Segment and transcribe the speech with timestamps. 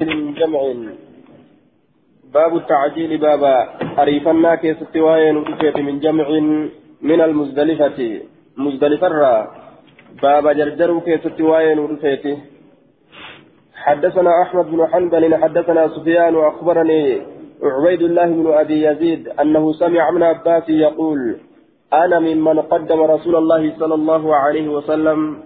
[0.00, 0.60] من جمع.
[2.34, 3.54] باب التعجيل baaba
[3.98, 5.34] ariifannaa keessatti ta'e
[5.76, 6.28] من جمع
[7.02, 8.20] من المزدلفة.
[8.56, 9.46] مزدلفة
[10.22, 11.98] baaba jarjaruu keessatti ta'e
[13.74, 17.22] حدثنا أحمد بن حنبل حدثنا سفيان وأخبرني
[17.62, 21.36] عبيد الله بن أبي يزيد أنه سمع ابن عباس يقول
[21.92, 25.38] أنا ممن قدم رسول الله صلى الله عليه وسلم.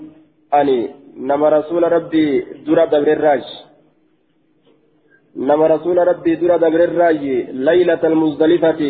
[0.55, 3.45] أني نما رسول ربي درى دبر الراج
[5.37, 7.23] نما رسول ربي درى دبر الراج
[7.69, 8.81] ليلة المزدلفة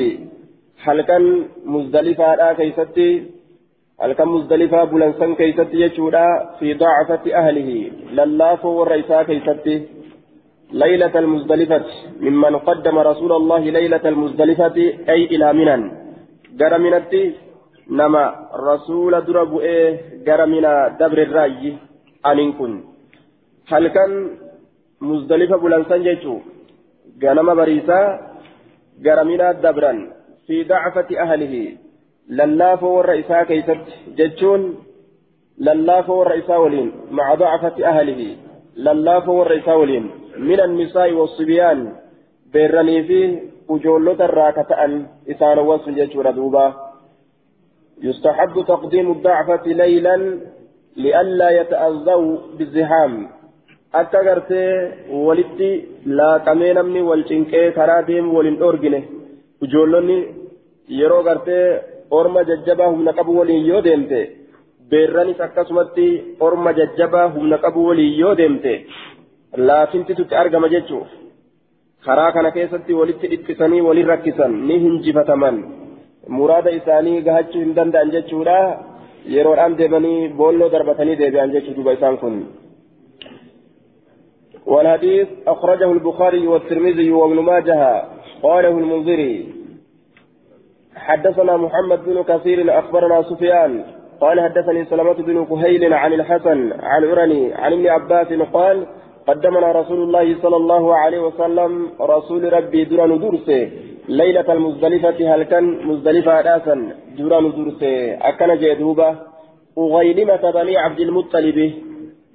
[1.08, 3.22] كان مزدلفة لا كيستي
[4.18, 6.26] كان مزدلفة بلنسان كيستي يشورا
[6.58, 7.70] في ضعفة أهله
[8.12, 9.76] للاف والرئيسا كيستي
[10.72, 11.84] ليلة المزدلفة
[12.20, 14.76] ممن قدم رسول الله ليلة المزدلفة
[15.08, 15.82] أي إلى منن
[16.58, 17.22] جرمنتي
[17.90, 18.24] نما
[18.70, 21.72] رسول درب إيه جرمنا دبر الرأي
[22.26, 22.72] أن كن
[25.08, 26.34] مزدلفة بلانسان جيتو
[27.22, 27.98] جنما بريسا
[29.04, 29.94] جرمنا دبرا
[30.46, 31.54] في ضعفة أهله
[32.38, 33.82] للاف والرئيسا كيست
[34.18, 34.60] جتشون
[35.58, 38.20] للاف والرئيسا ولين مع ضعفة أهله
[38.76, 40.04] للاف والرئيسا ولين
[40.48, 41.78] من النساء والصبيان
[42.52, 43.20] بيرني في
[43.68, 44.70] وجولة الراكة
[45.30, 46.66] إسان وصف جتشور دوبا
[48.02, 50.16] يستحب تقديم الضعفة ليلا
[50.96, 53.28] لئلا يتأذوا بالزحام
[54.00, 54.68] akka gartee
[55.26, 55.70] walitti
[56.18, 59.00] laaqamee namni wal cinqee karaa deemu waliin dhoorgine
[59.66, 60.18] ijoollonni
[61.00, 61.64] yeroo gartee
[62.18, 64.20] orma jajjabaa humna qabu waliin yoo deemte
[64.90, 66.06] beerranis akkasumatti
[66.46, 68.72] orma jajjabaa humna qabu waliin yoo deemte
[69.66, 71.10] laafintitti argama jechuuf
[72.06, 75.62] karaa kana keessatti walitti dhiphisanii walin rakkisan ni hinjifataman
[76.38, 78.58] muraada isaanii gahachuu hin danda'an jechuudha
[79.36, 82.36] yeroodhaan deemanii boolloo darbatanii deebi'an jechuu duba isaan kun.
[84.66, 88.04] والحديث أخرجه البخاري والترمذي وابن ماجه
[88.42, 89.52] قاله المنذري.
[90.96, 93.84] حدثنا محمد بن كثير أخبرنا سفيان
[94.20, 98.86] قال حدثني سلمة بن كهيل عن الحسن عن عرني عن ابن عباس قال
[99.26, 103.70] قدمنا رسول الله صلى الله عليه وسلم رسول ربي دران درسه.
[104.08, 106.76] ليلة المزدلفة هل كان مزدلفة راسا
[107.18, 108.14] دران درسه.
[108.28, 109.16] أكن جدوبة
[109.78, 111.72] أغيلمة بني عبد المطلب.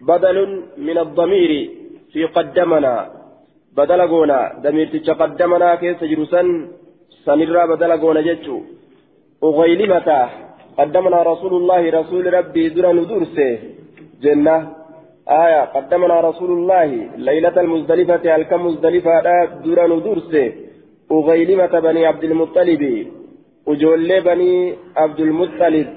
[0.08, 1.70] بدل من الضمير.
[2.18, 2.94] في قدمنا
[3.78, 6.42] بدل قونا دمير تقدمنا كيس جرسا
[7.26, 8.58] سنرى بدل قونا جتشو
[9.48, 10.10] أغيلمة
[10.80, 13.50] قدمنا رسول الله رسول ربي دران درسه
[14.24, 14.58] جنة
[15.44, 16.86] آية قدمنا رسول الله
[17.28, 19.14] ليلة المزدلفة الكم مزدلفة
[19.66, 20.46] دران درسه
[21.18, 22.84] أغيلمة بني عبد المطلب
[23.68, 24.54] وجول بني
[25.02, 25.88] عبد المطلب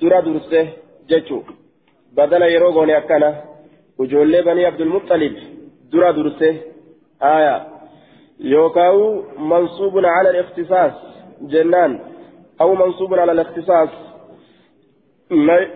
[0.00, 0.66] درا درسه
[1.10, 1.38] جتشو
[2.16, 3.30] بدل يروغوني أكنا
[3.98, 5.34] وجول بني عبد المطلب
[5.92, 6.56] درا درسه
[7.22, 7.66] آية
[8.40, 10.92] يوكاو منصوب على الاختصاص
[11.40, 12.00] جنان
[12.60, 13.88] أو منصوب على الاختصاص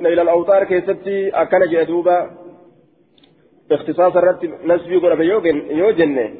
[0.01, 2.31] نيل الأوتار كيستي أكن جدوبا
[3.73, 6.35] اختصاص الرتب نسبي قرب يوجن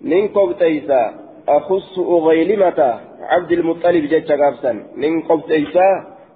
[0.00, 5.88] نين قبتيسا أخص أغيلمة عبد المطلب جتشا قابسا نين قبتيسا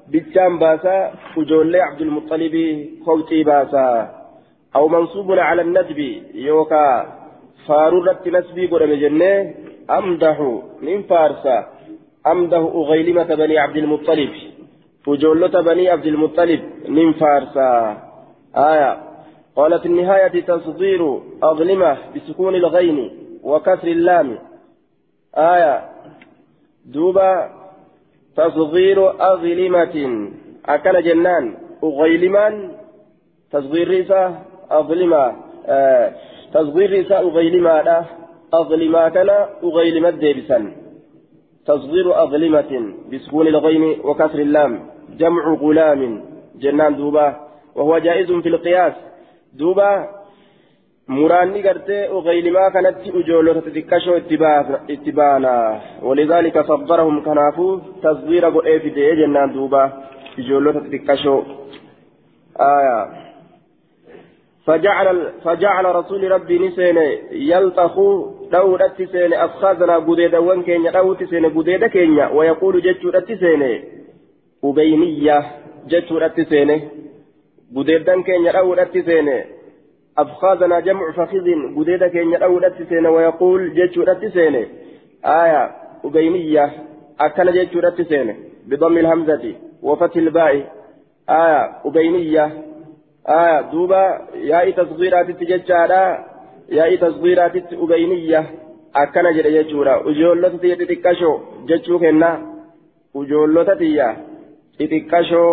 [0.08, 2.54] بيتشان باسا وجولي عبد المطلب
[3.06, 4.21] خوتي باسا
[4.76, 5.98] أو منصوب على الندب
[6.34, 7.12] يوكا
[7.66, 9.54] فارورة نسبي قرم جنة
[9.90, 11.66] أمده من فارسا
[12.26, 14.30] أمده أغيلمة بني عبد المطلب
[15.06, 18.02] وجولة بني عبد المطلب من فارسا.
[18.56, 18.90] آية
[19.56, 23.10] قال في النهاية تصدير أظلمة بسكون الغين
[23.42, 24.38] وكسر اللام.
[25.34, 25.84] آية
[26.86, 27.50] دوبا
[28.36, 28.98] تصغير
[29.32, 30.28] أظلمة
[30.66, 32.70] أكل جنان أغيلمان
[33.52, 35.32] تصغير ريسة أظلمة
[35.66, 36.12] آه
[36.54, 38.04] تصغير ريسة أغيلما
[38.54, 39.30] أظلما كان
[39.64, 40.72] أغيلمة ديبسا
[41.66, 44.80] تصغير أظلمة بسكون الغين وكسر اللام
[45.18, 46.22] جمع غلام
[46.60, 47.36] جنان دوبا
[47.76, 48.92] وهو جائز في القياس
[49.52, 50.22] دوبا
[51.62, 54.16] gartee ughaylimaa kanatti ijoollota xixiqqashoo
[54.94, 59.90] itti baana walidaalika sabbarahum kanaafuu tasgiira godhee fidee jennaan duuba
[60.38, 61.40] ijoollota xixiqqashoo
[62.58, 63.21] aayaa
[64.66, 66.98] فجعل فجعل رسول ربي نسين
[67.30, 67.94] يلطخ
[68.52, 73.84] داود سين أفخاذنا قديدا وان كينيا داود سين قديدا كينيا ويقول جتشو سين.
[74.64, 75.38] أبينية
[75.88, 76.18] جتشو
[76.50, 76.88] سين.
[77.76, 79.28] قديدا كينيا داود سين.
[80.18, 84.04] أفخاذنا جمع فخذ قديدا كينيا داود سين ويقول جتشو
[84.34, 84.54] سين.
[85.24, 85.70] آية
[86.04, 86.70] أبينية
[87.20, 88.36] أكل جتشو سين
[88.66, 90.54] بضم الهمزة وفتح الباء.
[91.30, 92.71] آية أبينية
[93.29, 94.03] آية دوبا
[94.35, 96.03] يا تصغيرات تججالا
[96.75, 98.39] yaa'ii tasbiiraatitti ubeyniyya
[99.01, 101.35] akkana jedhe jechuudha ujoollota tiyya xixiqqashoo
[101.69, 102.29] jechuu kenna
[103.21, 104.07] ujoollota tiyya
[104.79, 105.51] xixiqqashoo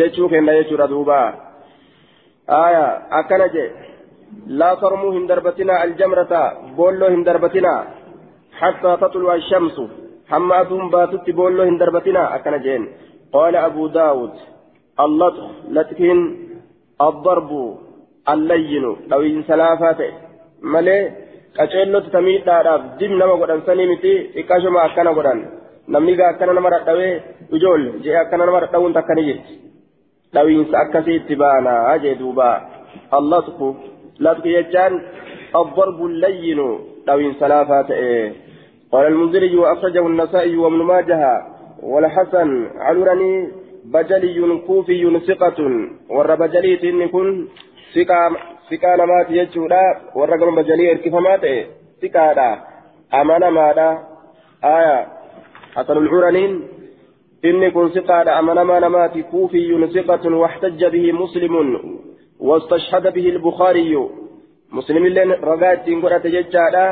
[0.00, 1.18] jechuu kenna jechuudha duuba
[2.58, 2.84] aya
[3.20, 3.90] akkana jedhe
[4.60, 6.44] laa sarmuu hin darbatinaa aljamrata
[6.76, 7.80] boolloo hin darbatinaa
[8.60, 9.88] hattaa taxlu'a ashamsu
[10.32, 12.88] hamma aduun baatutti boolloo hin darbatinaa akkana jeen
[13.36, 14.34] qaala abuu daawud
[15.00, 16.18] اللطخ لتكين
[17.01, 17.77] الضرب
[18.29, 19.97] اللين أو إنسلافات
[20.61, 21.11] ملي
[21.57, 25.39] qaceelloo tamiidhaadhaaf dim nama godhan sanii miti xiqqaashuma akkana godhan
[25.93, 27.13] namni gaa akkana nama dhadhawee
[27.57, 29.55] ijoolle jee akkana nama dhadhawuun takka ni jirti
[30.33, 32.49] dhawiinsa akkasii itti baanaa jee duuba
[33.19, 33.67] allatku
[34.25, 34.93] latku jechaan
[35.61, 36.59] الضرب اللين
[37.07, 38.17] dhawiinsa laafaa ta'e
[38.91, 41.21] قال المنذري وأخرجه النسائي وابن ماجه
[41.83, 42.49] والحسن
[42.85, 43.33] علورني
[43.93, 45.59] بجلي كوفي ثقة.
[46.09, 47.47] ور بجلي كن
[47.95, 48.21] ثقة
[48.69, 49.85] ثقة نمات يجودا.
[50.15, 51.43] ور قم بجلي اركفمات
[52.01, 52.39] ثقة
[53.13, 53.89] أمانة مادا.
[54.63, 55.07] آية.
[55.75, 56.53] حسن العرنين.
[57.75, 60.35] كن ثقة أمانة ما نمات كوفي ثقة.
[60.41, 61.53] واحتج به مسلم.
[62.39, 63.93] واستشهد به البخاري.
[64.71, 66.87] مسلم لين رقات قرأت ججادا.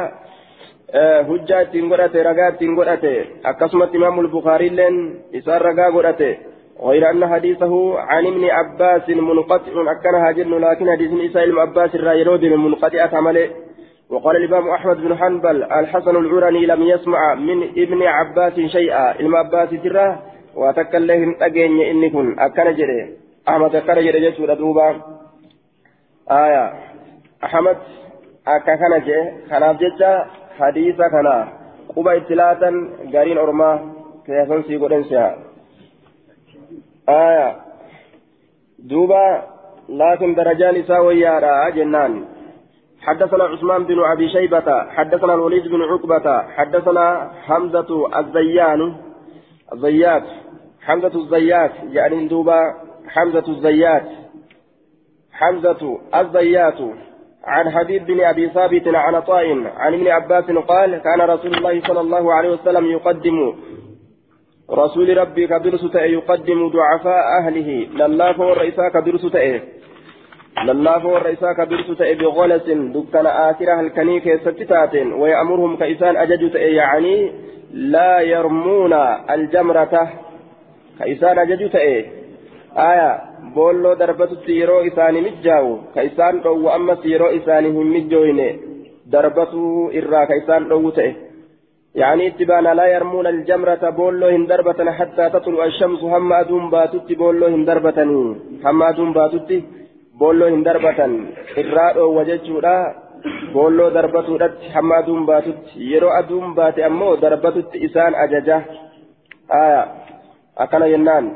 [1.28, 4.70] hujjaa ittiin godhate ragaa ittiin godhate akkasumatti imaamu البخاري
[5.34, 5.92] isaan ragaa
[6.84, 12.46] غير أن حديثه عن ابن عباس منقطع أكن هاجر لكن حديث إساء ابن عباس الرايرود
[12.46, 13.50] منقطع عمله
[14.10, 19.12] وقال الإمام أحمد بن حنبل الحسن العرني لم يسمع من ابن عباس شيئا.
[19.12, 20.20] ابن عباس تراه
[20.56, 23.18] وتكلهم أجين إني كن أكن جري.
[23.50, 25.02] أحمد أكن جري جسور دوبا.
[26.32, 26.74] آية.
[27.44, 27.78] أحمد
[28.48, 29.32] أكن جري.
[29.50, 30.26] خلاف جتا
[30.60, 31.48] حديث كنا.
[31.96, 33.94] قبا اتلاتا قارين أرما.
[34.26, 35.45] كيفن سيقولن سيها
[37.10, 37.56] آية
[38.80, 39.44] دوبا
[39.90, 42.26] لكن درجان ساوية جنان
[43.02, 48.96] حدثنا عثمان بن أبي شيبة حدثنا الوليد بن عقبة حدثنا حمزة الزيان
[49.74, 50.24] الزيات
[50.82, 52.60] حمزة الزيات يعني دوبا
[53.08, 54.10] حمزة الزيات
[55.34, 56.80] حمزة الزيات
[57.44, 62.02] عن حبيب بن أبي ثابت عن طائن عن ابن عباس قال كان رسول الله صلى
[62.02, 63.56] الله عليه وسلم يقدم
[64.72, 67.88] رسول ربي كدرس تأي يقدم ضعفاء أهله.
[68.00, 69.62] لله فهو الرئيسا كدرس تأي.
[70.66, 76.76] لله فهو الرئيسا كدرس تأي بغلس دكان آخرة الكني كيستتات ويأمرهم كإسان أجج تأي.
[76.76, 77.32] يعني
[77.74, 78.94] لا يرمون
[79.36, 80.10] الجمرة
[81.00, 82.06] كإسان أجج تأي.
[82.78, 83.22] آية.
[83.56, 85.78] بولو دربت يرو إساني مجاو.
[85.96, 86.70] كإسان رو.
[86.76, 88.40] أمس يرو إساني هم مجوين
[89.06, 91.25] دربته إرا كإسان رو تأي.
[91.96, 96.04] يعني اتبانا لا يرمون الجمرة بولو هندربة حتى تطلع الشمس.
[96.04, 98.00] هم أدوم باتت بولو هندربة
[98.66, 99.50] هم أدوم باتت
[100.20, 101.00] بولو هندربة
[101.58, 102.78] إراد وججورا
[103.54, 104.28] بولو دربة
[104.76, 107.56] هم أدوم باتت يرو أدوم بات أمو دربة
[107.86, 108.62] إسان أججة.
[109.52, 110.05] آية.
[110.58, 111.32] أكن ينان.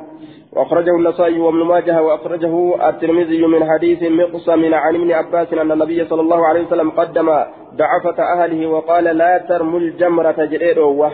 [0.53, 6.21] وأخرجه النسائي وابن ماجه وأخرجه الترمذي من حديث مقسم عن ابن عباس أن النبي صلى
[6.21, 7.29] الله عليه وسلم قدم
[7.73, 11.11] دعفة أهله وقال لا ترموا الجمرة جريروة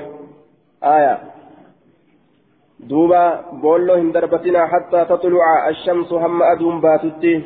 [0.84, 1.18] آية.
[2.80, 7.44] دوبا بولو هندربتنا حتى تطلع الشمس هم أدوم باتتي.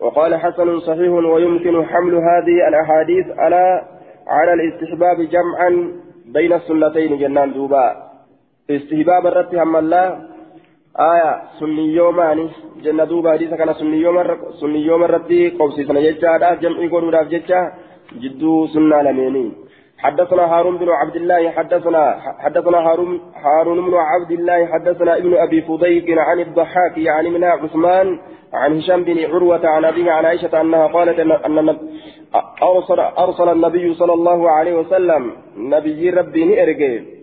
[0.00, 3.82] وقال حسن صحيح ويمكن حمل هذه الأحاديث على
[4.28, 5.92] على الاستحباب جمعا
[6.26, 8.03] بين السنتين جنان دوبا.
[8.70, 10.04] استحباب الرد هم الله
[11.12, 12.48] آية سني يوماني
[12.84, 14.16] جنة دوبا حديث كان سني يوم
[14.60, 17.60] سني يوم الرد قوسي سنة جتشا جمع يقولوا راف جتشا
[18.22, 19.52] جدو سنة لميني
[19.98, 22.02] حدثنا هارون بن عبد الله حدثنا
[22.38, 28.18] حدثنا هارون هارون بن عبد الله حدثنا ابن ابي فضيل عن الضحاك يعني من عثمان
[28.52, 31.78] عن هشام بن عروة عن أبيه عن عائشة أنها قالت أن
[32.62, 37.13] أرسل أرسل النبي صلى الله عليه وسلم نبي ربي نئرجي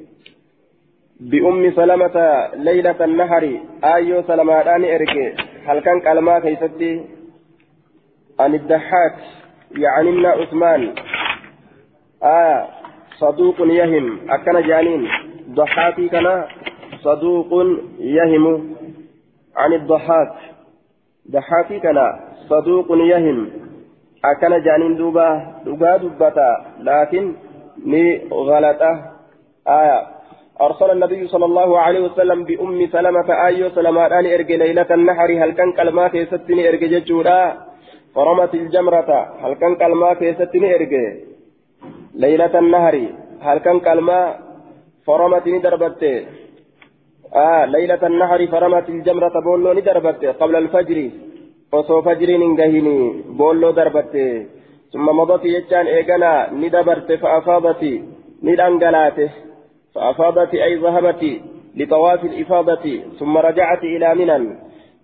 [1.21, 5.35] بأم سلمة ليلة النهر آيو سلمان إرجي
[5.65, 7.01] هل كان كلمة كيستي
[8.39, 9.15] عن الضحاك
[9.71, 10.93] يعني ابن عثمان
[12.23, 12.67] آه
[13.19, 15.07] صدوق يهم أكن جانين
[15.49, 16.43] ضحاكي كان
[17.01, 17.65] صدوق
[17.99, 18.75] يهم
[19.55, 20.33] عن الضحاك
[21.31, 21.97] ضحاكي كان
[22.49, 23.49] صدوق يهم
[24.25, 27.33] أكن جانين دوبا دوبا دبتا لكن
[27.85, 29.11] ني غلطة
[29.67, 30.20] آية
[30.67, 35.69] أرسل النبي صلى الله عليه وسلم بأم سلمة آيو سلمان إرجي ليلة النحر هل كان
[35.71, 37.41] كلمات يستني إرجي ججورا؟
[38.15, 39.11] فرمت الجمرة
[39.43, 41.03] هل كان كلمة كيستني إرجع
[42.23, 42.95] ليلة النهر
[43.41, 44.35] هل كان كلمة؟
[45.07, 46.03] فرمت ندربت.
[47.35, 50.25] آه ليلة النهر فرمت الجمرة بولو ندربت.
[50.41, 50.97] قبل الفجر
[51.73, 52.97] وصو فجر نجهني
[53.39, 54.15] بولو دربت.
[54.93, 57.83] ثم مضت يجان إيقنا ندبرت فأفاضت
[58.43, 59.19] ندنقلات.
[59.95, 61.41] فأفاضت أي ذهبت
[61.75, 62.85] لطواف الإفاضة
[63.19, 64.57] ثم رجعت إلى منى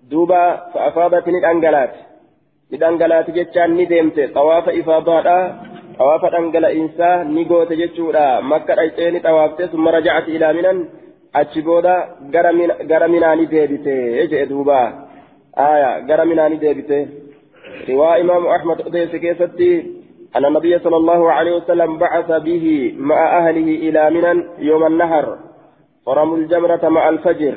[0.10, 1.94] دوبا فأفاضت ندنقلات
[2.74, 5.22] ندنقلات جتان ندمت طواف إفاضة
[6.00, 10.86] طواف دنقل إنسان نقوت جتشورا مكة أيتين طوافت ثم رجعت إلى منى
[11.36, 11.96] أتشبودا
[12.92, 13.88] غرمنا ندبت
[14.22, 14.82] يجئ دوبا؟
[15.58, 16.92] آية غرمنا ندبت
[17.90, 19.97] رواية إمام أحمد أديس كيستي
[20.36, 25.38] أن النبي صلى الله عليه وسلم بعث به مع أهله إلى منى يوم النهر
[26.06, 27.56] ورموا الجمرة مع الفجر.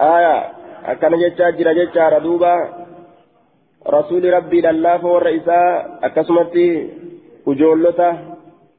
[0.00, 0.36] آية
[0.84, 2.54] أكن جتشا جرا جتشا ردوبا.
[3.86, 5.60] رسول ربي لله والرئيسا
[6.02, 6.88] أكسمتي
[7.46, 8.10] وجولتا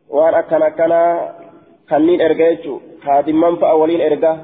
[0.09, 1.01] وأن أكن أكنا
[1.89, 4.37] خنين إرجيتشو خادمان فأولين إرجاه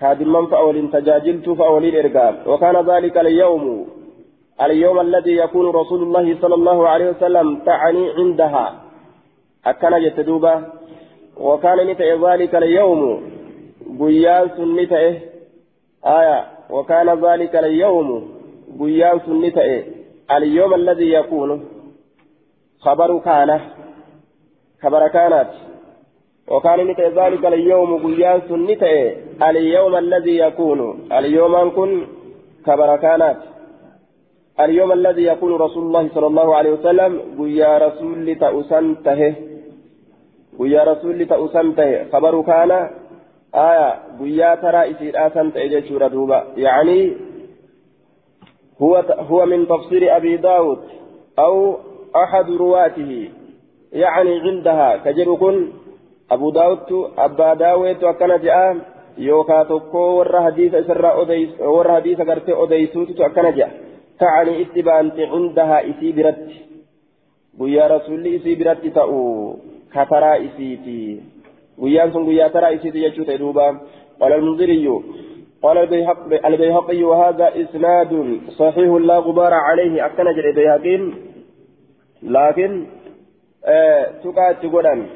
[0.00, 3.64] خادمان فأولين تجاجلت فأولين إرجاه وكان ذلك اليوم.
[4.62, 8.74] اليوم الذي يكون رسول الله صلى الله عليه وسلم تعني عندها.
[9.66, 10.72] أكن جتدوبا
[11.36, 13.22] وكان نتأ ذلك اليوم.
[14.00, 15.20] قيان سنتأ
[16.06, 16.44] آية.
[16.70, 18.28] وكان ذلك اليوم.
[18.80, 19.84] قيان سنتأ
[20.36, 21.64] اليوم الذي يكون.
[22.80, 23.60] خبر كان.
[24.82, 25.50] خبر كانت.
[26.48, 28.06] وكان نتأ ذلك اليوم.
[28.06, 28.94] قيان سنتأ
[29.50, 31.08] اليوم الذي يكون.
[31.12, 32.06] اليوم كن.
[32.66, 33.36] خبر كانت.
[34.64, 39.34] اليوم الذي يكون رسول الله صلى الله عليه وسلم ويا رسول تأسنته
[40.58, 42.70] ويا رسول تأسنته خبر كان
[43.54, 47.16] آية ويا ترى إسير آسنته جيشورة دوبا يعني
[48.82, 50.78] هو هو من تفسير أبي داود
[51.38, 51.76] أو
[52.16, 53.28] أحد رواته.
[53.92, 55.68] يعني عندها كجركن
[56.30, 58.76] أبو داود أبا داود وكان جاء
[59.18, 61.04] يوكا تكو ور حديث سر
[61.60, 63.89] ور حديث قرت أديسوت وكان جاء.
[64.20, 66.48] تعني اتبانت عندها إسي برت.
[67.58, 69.56] ويا رسول إسي برت تأو.
[69.94, 71.20] كترى إسيتي
[71.78, 73.80] ويا سن ويا ترى إسيتي يجو تدوبا.
[74.20, 74.86] قال المنذري.
[75.62, 75.78] قال
[76.44, 80.06] البيهقي وهذا إسناد صحيح لا غبار عليه.
[80.06, 81.14] أكن جري بيهقين.
[82.22, 82.86] لكن
[83.64, 85.06] آه تقعد تقولا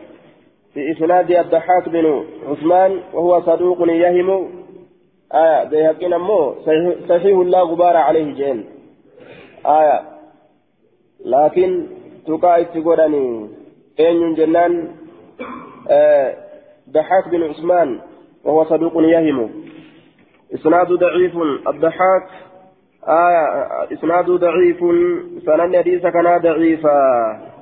[0.74, 4.64] في إسناد الضحاك بن عثمان وهو صدوق يهم.
[5.34, 6.54] آية بيهقين أمو
[7.08, 8.64] صحيح لا غبار عليه جين
[9.66, 10.02] آية.
[11.24, 11.86] لكن
[12.26, 13.48] تقاعد تقولني
[14.00, 14.88] أين جنان
[15.90, 16.34] آه
[16.90, 18.00] ضحاك بن عثمان
[18.44, 19.50] وهو صدوق يهم
[20.54, 21.36] إسناد ضعيف.
[21.68, 22.28] الضحاك
[23.08, 23.44] آية
[23.92, 24.78] إسناد ضعيف.
[25.46, 26.98] سنن حديث كان ضعيفا.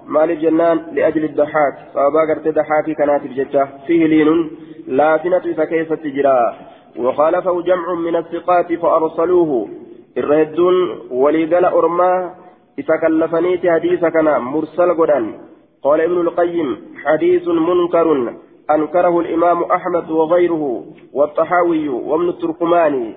[0.06, 1.74] مال الجنان لأجل الضحاك.
[1.94, 4.50] فأبا قرت ضحاكي كانت الججة فيه لين
[4.86, 6.56] لافنة فكيف تجرى.
[6.98, 9.68] وخالفه جمع من الثقات فأرسلوه.
[10.16, 10.74] الرهدون
[11.10, 12.34] وليقل أرما
[12.78, 15.34] إذا كلفنيت حديث كان مرسل قدان
[15.82, 16.68] قال ابن القيم
[17.04, 18.34] حديث منكر
[18.70, 23.16] أنكره الإمام أحمد وغيره والطحاوي وابن التركماني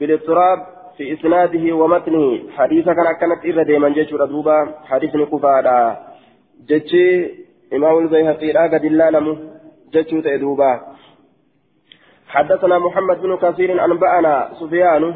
[0.00, 0.58] بالاضطراب
[0.96, 5.96] في إسناده ومتنه حديث كان كانت إذا ديما جيش ردوبا حديث نكفادا
[6.68, 6.92] جيش
[7.72, 9.36] إمام البيهقي لا قد الله نمو
[9.92, 10.80] جيش تأدوبا
[12.28, 15.14] حدثنا محمد بن كثير أنبأنا سفيان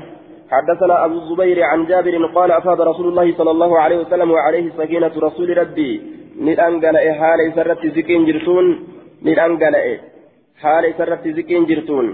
[0.51, 5.13] حدثنا أبو الزبير عن جابر قال أفاد رسول الله صلى الله عليه وسلم وعليه سكينة
[5.19, 6.03] رسول ربي.
[6.41, 8.67] نتأنقل حال سرت زكين جرتون؟
[9.25, 9.75] نتأنقل
[10.63, 12.07] حال سرت زكين جرتون.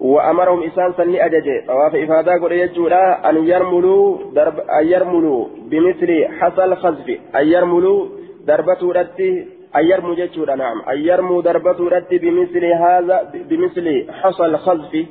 [0.00, 1.56] وأمرهم إسان سني أججي.
[1.66, 8.08] طواف إفادة قل يجولا أن يرملوا درب أن يرملوا بمثل حصى الخزف أن يرملوا
[8.46, 9.46] دربة رتي
[9.76, 10.80] أن يرموا ججولا نعم.
[10.80, 15.06] أن يرموا دربة رتي بمثل هذا بمثل حصى الخزف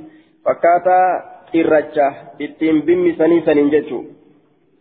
[0.46, 1.02] فكاتا
[1.54, 4.08] irracha ittiin bimmisanii saniin jechuun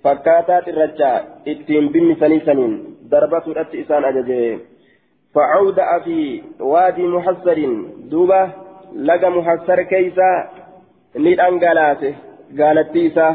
[0.03, 1.11] fakkaataa irracha
[1.47, 2.75] ittiin bimmisanii saniin
[3.11, 4.41] darbatuudhatti isaan ajaje.
[5.37, 7.59] فعودأ في وادي محسر
[8.11, 8.51] دوبة
[8.95, 10.31] لقى محسر كيسا
[11.17, 12.15] ندانقلاته
[12.61, 13.29] قالت تيسا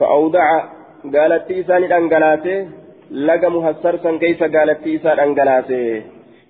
[0.00, 0.48] فأودع
[1.14, 2.68] قالت تيسا ندانقلاته
[3.10, 6.02] لقى محسر سن كيسا قالت تيسا دانقلاته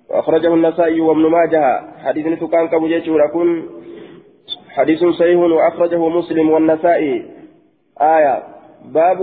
[0.09, 1.63] وأخرجه النسائي وابن ماجه
[2.03, 3.47] حديث نتوكان كبجيش ولكن
[4.69, 7.25] حديث صحيح وأخرجه مسلم والنسائي.
[8.01, 8.43] آية.
[8.85, 9.19] باب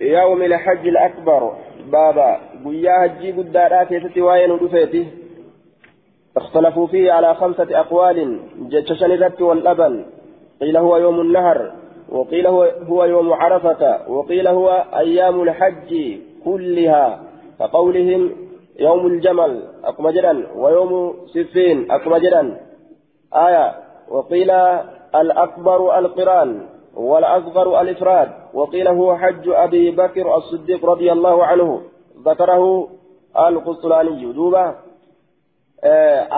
[0.00, 1.52] يوم الحج الأكبر.
[1.92, 5.06] بابا قيا هجي قدارا كيست وين ودفيته.
[6.36, 8.40] اختلفوا فيه على خمسة أقوال.
[8.58, 10.04] جتشن الرت واللبن
[10.60, 11.72] قيل هو يوم النهر.
[12.08, 14.10] وقيل هو, هو يوم عرفة.
[14.10, 17.20] وقيل هو أيام الحج كلها.
[17.58, 18.30] كقولهم
[18.80, 19.62] يوم الجمل.
[19.84, 22.56] أقمجرا ويوم سفين أقمجرا
[23.34, 23.87] آية.
[24.10, 24.50] وقيل
[25.14, 31.82] الأكبر القران والأصغر الإفراد وقيل هو حج أبي بكر الصديق رضي الله عنه
[32.24, 32.88] ذكره
[33.38, 34.32] القسطلاني.
[34.32, 34.74] دوبا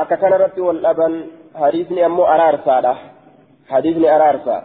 [0.02, 2.94] أكثر رت والأبن حديثني أمو أرارسا
[3.68, 4.62] حديثني أرارسا.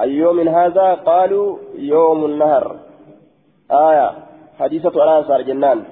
[0.00, 2.76] أي يوم هذا؟ قالوا يوم النهر.
[3.70, 4.12] آية
[4.58, 5.84] حديثة أرارسا جنان.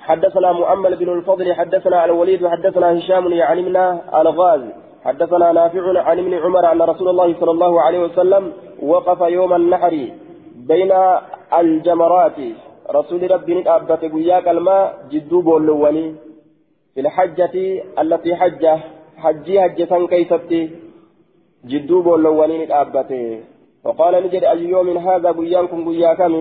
[0.00, 3.84] حدثنا مؤمل بن الفضل حدثنا الوليد وحدثنا هشام يعلمنا
[4.20, 4.72] الغازي
[5.08, 9.94] حدثنا نافع عن ابن عمر أن رسول الله صلى الله عليه وسلم وقف يوم النحر
[10.70, 10.92] بين
[11.60, 12.38] الجمرات.
[12.98, 16.14] رسول ربي نتأبت قياك الماء جدو بولواني
[16.94, 17.54] في الحجة
[18.02, 18.78] التي حجة
[19.22, 20.70] حجي حجة كيستي
[21.70, 23.10] جدو بولواني نتأبت
[23.84, 26.34] وقال نجد أي يوم هذا قيانكم قياكم؟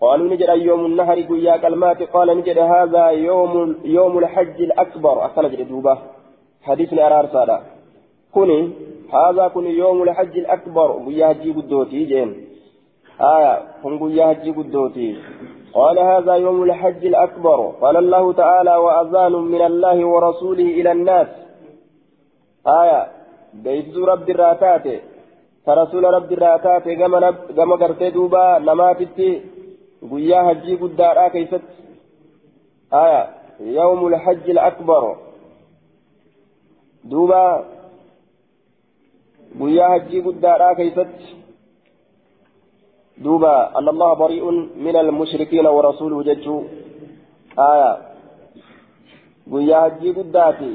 [0.00, 3.52] قالوا نجد يوم النهر قياك الماء؟ قال نجد هذا يوم
[3.84, 5.24] يوم الحج الأكبر.
[5.26, 5.98] أكل نجد دوبة.
[6.62, 7.60] حديثنا أرار سادا
[8.34, 8.70] كوني
[9.12, 12.30] هذا كن يوم الحج الأكبر قيا حجي قدوتي جين
[13.20, 13.54] آية
[14.00, 15.16] قيا حجي قدوتي
[15.74, 21.28] قال هذا يوم الحج الأكبر قال الله تعالى وأذان من الله ورسوله إلى الناس
[22.66, 23.06] آية
[23.54, 24.86] بيت رب الراتات
[25.66, 26.88] فرسول رب الراتات
[27.56, 29.42] كما قرت دوبا نماتتي
[30.10, 31.62] قيا حجي قدارا كيست
[32.92, 33.22] آية
[33.60, 35.16] يوم الحج الأكبر
[37.04, 37.64] دوبا
[39.58, 41.28] guyyaa hajjii guddaadhaa keeysatti
[43.24, 46.60] duuba an allaha bari'un min almushrikiina warasuuluhu jechuu
[47.56, 47.90] aya
[49.52, 50.70] guyyaa hajjii guddaati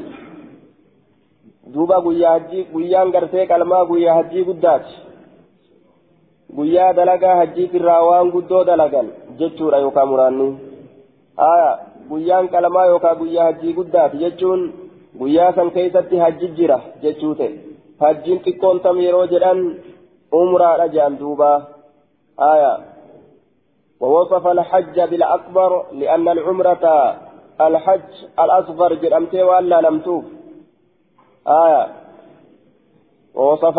[1.74, 4.96] duuba guyyaa hajjii guyyaan gartee qalmaa guyyaa hajjii guddaati
[6.56, 9.08] guyyaa dalagaa hajjiitirraa waan guddoo dalagan
[9.40, 10.50] jechuudha yookaan muraanni
[11.52, 11.70] aya
[12.10, 14.62] guyyaan qalmaa yookaan guyyaa hajjii guddaati jechuun
[15.20, 17.65] guyyaa san keeysatti hajji jira jechuu ta'e
[18.02, 19.60] hajjiin xiqqoon tam yeroo jedhan
[20.42, 21.52] umraadha jedhan duuba.
[24.00, 27.16] ووصف الحج بالأكبر لأن العمرة
[27.62, 30.26] الحج الأصغر جرمتي وألا لم توف
[31.48, 31.94] آية
[33.36, 33.78] ووصف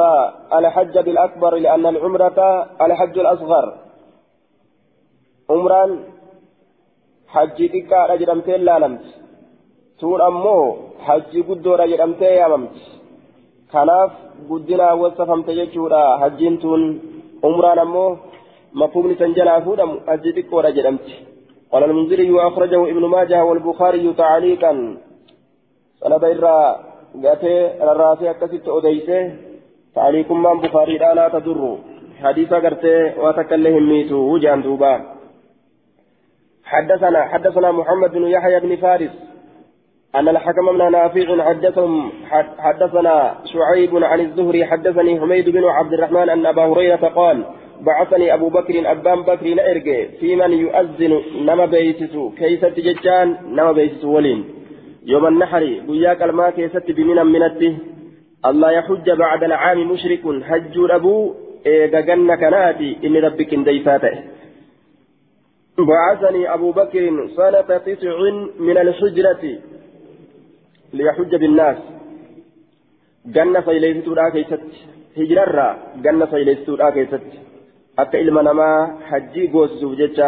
[0.59, 3.75] الحج بالأكبر لأن العمرة الحج الأصغر
[5.51, 6.05] عمران
[7.29, 9.05] حج تكا جرمتي لا لمت
[9.99, 12.96] تور أمو حج قدور جرمتي يا ممت
[13.73, 14.13] kanaaf
[14.49, 16.03] guddinaa wasafamte jechuudha.
[16.23, 16.83] Hajjiin tun
[17.43, 18.11] umraan ammoo
[18.77, 21.09] مفهوم سنجلا فودم أجدك ولا جدمت
[21.73, 24.73] قال المنذري وأخرجه ابن ماجه والبخاري تعليقا
[26.01, 26.57] سند إرى
[27.25, 27.57] قاته
[27.93, 29.37] الراسي أكست أديسه
[29.95, 31.79] تعليق من بخاري لا تضر
[32.23, 34.95] حديث قرته وتكلهم ميتو وجان دوبا
[36.65, 39.15] حدثنا حدثنا محمد بن يحيى بن فارس
[40.17, 42.13] أن الحكم بن نافع حدثهم
[42.59, 47.45] حدثنا شعيب عن الزهري حدثني حميد بن عبد الرحمن أن أبا هريرة قال
[47.81, 54.09] بعثني أبو بكر أبان بكر نأرجع في من يؤذن نما بيتسو كيف تججان نما بيتسو
[54.17, 54.45] ولين.
[55.07, 57.77] يوم النحر وياك الماء كيست بمنا منته.
[58.47, 61.35] الله يحج بعد العام مشرك حج أبو
[61.67, 64.15] إيجاجن كناتي إن ربك ديفاته
[65.79, 68.19] بعثني أبو بكر سنة تسع
[68.61, 69.45] من الحجرة.
[70.99, 71.79] ليحج بالناس
[73.35, 74.63] جنة فيليستو لا كيست
[75.19, 75.69] هجرة
[76.05, 77.27] جنة فيليستو لا كيست
[77.97, 80.27] akka ilma namaa hajjii goosisuuf jecha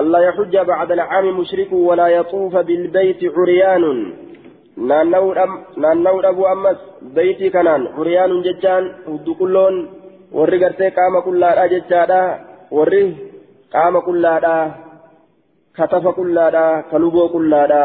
[0.00, 3.98] alla yaxujja bacda alcaami mushriku walaa yaxuufa bilbeyti curyaanun
[4.90, 6.78] naanna'uu dhabuu ammas
[7.16, 9.80] beeytii kanaan curyaanun jechaan hudduqulloon
[10.38, 12.20] warri gartee qaama qullaadha jechaadha
[12.78, 13.02] warri
[13.74, 14.54] qaama qullaadha
[15.80, 17.82] katafa qullaadha kaluboo qullaadha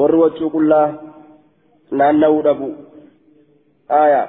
[0.00, 0.88] warri wachuu qullaa
[2.00, 2.68] naanna'uu dhabu
[4.00, 4.28] aayaa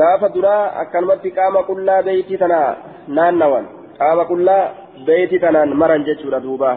[0.00, 2.60] gaafa duraa akkanumatti qaama qullaa beeyti tana
[3.20, 4.64] naannawan qaama qullaa
[5.06, 6.76] beeyti tanaan maran jechuudha duuba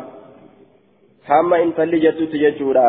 [1.29, 2.87] hamma intalli jettutti jechuudha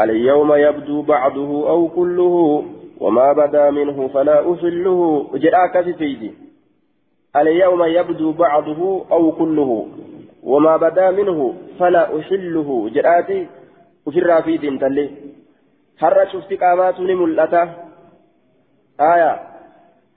[0.00, 2.64] اليوم يبدو بعضه أو كله
[3.00, 6.32] وما بدا منه فلا أحله جاءك في سيدي
[7.36, 9.86] اليوم يبدو بعضه أو كله
[10.44, 13.46] وما بدا منه فلا أحله جاءتي
[14.06, 15.10] وفي الرافيد انتلي
[16.02, 17.84] هر شفت قامات ملأته
[18.98, 19.30] aya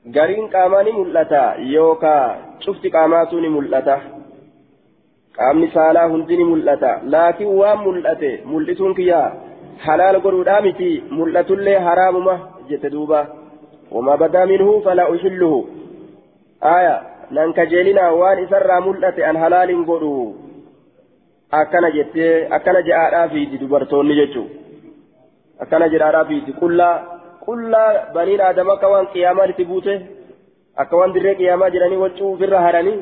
[0.06, 3.96] gariin qaamaa ni mul'ata yookaa cufti qaamaatu ni mul'ata
[5.38, 9.34] qaamni saalaa hundi ni mul'ata laakiin waan mul'ate mul'isuun kiyyaa
[9.86, 12.36] halaal godhuudhaa miti mul'atullee haraamuma
[12.70, 13.26] jette duuba
[13.92, 15.60] wamaa badaa minhu falaa ushilluhu
[16.62, 16.96] aya
[17.36, 20.12] nan kajeelinaa waan isarraa mul'ate an halaalin godhu
[21.62, 24.48] akkana jettee akkana jedhaadhaa fiidi dubartoonni jechuu
[25.66, 26.96] akkana jedhaadhaa fiidi qullaa
[27.46, 29.94] qullaa baniin aadama akka waan qiyaamaa itti buute
[30.84, 32.98] akka waan dirree qiyaamaa jedhanii waccuu ofirra haranii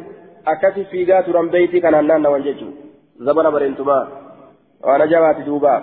[0.53, 4.03] akkasi fiigaa turan beeytii kanaan naannawan jechuudha zabana bareentumaa
[4.87, 5.75] waan ajabaati duuba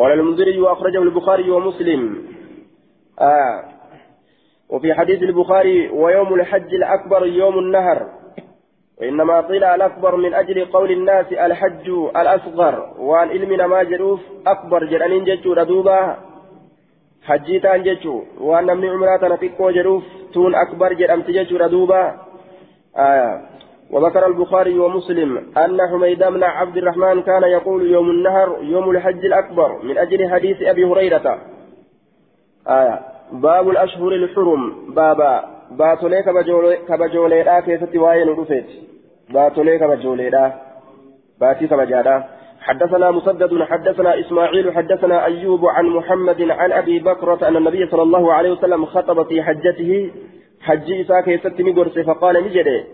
[0.00, 2.02] قال المنذري وأخرجه البخاري ومسلم
[3.20, 3.64] آه
[4.70, 8.06] وفي حديث البخاري ويوم الحج الأكبر يوم النهر.
[9.00, 15.24] وإنما قيل الأكبر من أجل قول الناس الحج الأصغر وأن علمنا ما جروف أكبر جرانين
[15.24, 16.16] جتشو ردوبا
[17.22, 22.02] حجيتان جتشو وأن من عمراتنا تكو جروف تون أكبر جرامت جتشو ردوبا.
[22.96, 23.40] آية
[23.90, 29.82] وذكر البخاري ومسلم أن حميد بن عبد الرحمن كان يقول يوم النهر يوم الحج الأكبر
[29.82, 31.38] من أجل حديث أبي هريرة.
[32.68, 33.00] آية
[33.32, 34.94] باب الأشهر الحرم.
[34.94, 36.22] بابا باتولي
[36.88, 38.64] كبجولي لا كيست واين رفت
[39.30, 40.52] باتولي كبجولي لا
[41.40, 42.24] باتي كبجادا.
[42.60, 48.32] حدثنا مسدد حدثنا إسماعيل حدثنا أيوب عن محمد عن أبي بكرة أن النبي صلى الله
[48.32, 50.10] عليه وسلم خطب في حجته.
[50.60, 52.84] حج إساء كيست نقرس فقال نجري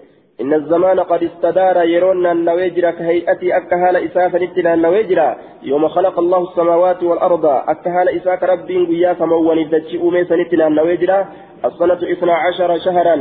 [0.40, 7.03] إن الزمان قد استدار يرون النويجر كهيئتي أكهال إسافا نتنا النويجر يوم خلق الله السماوات
[7.03, 11.25] والأرض أكهال إساك ربي قيا سموان الدجئ ميسا نتنا النويجر
[11.64, 13.16] السنة إثنى عشر شهرا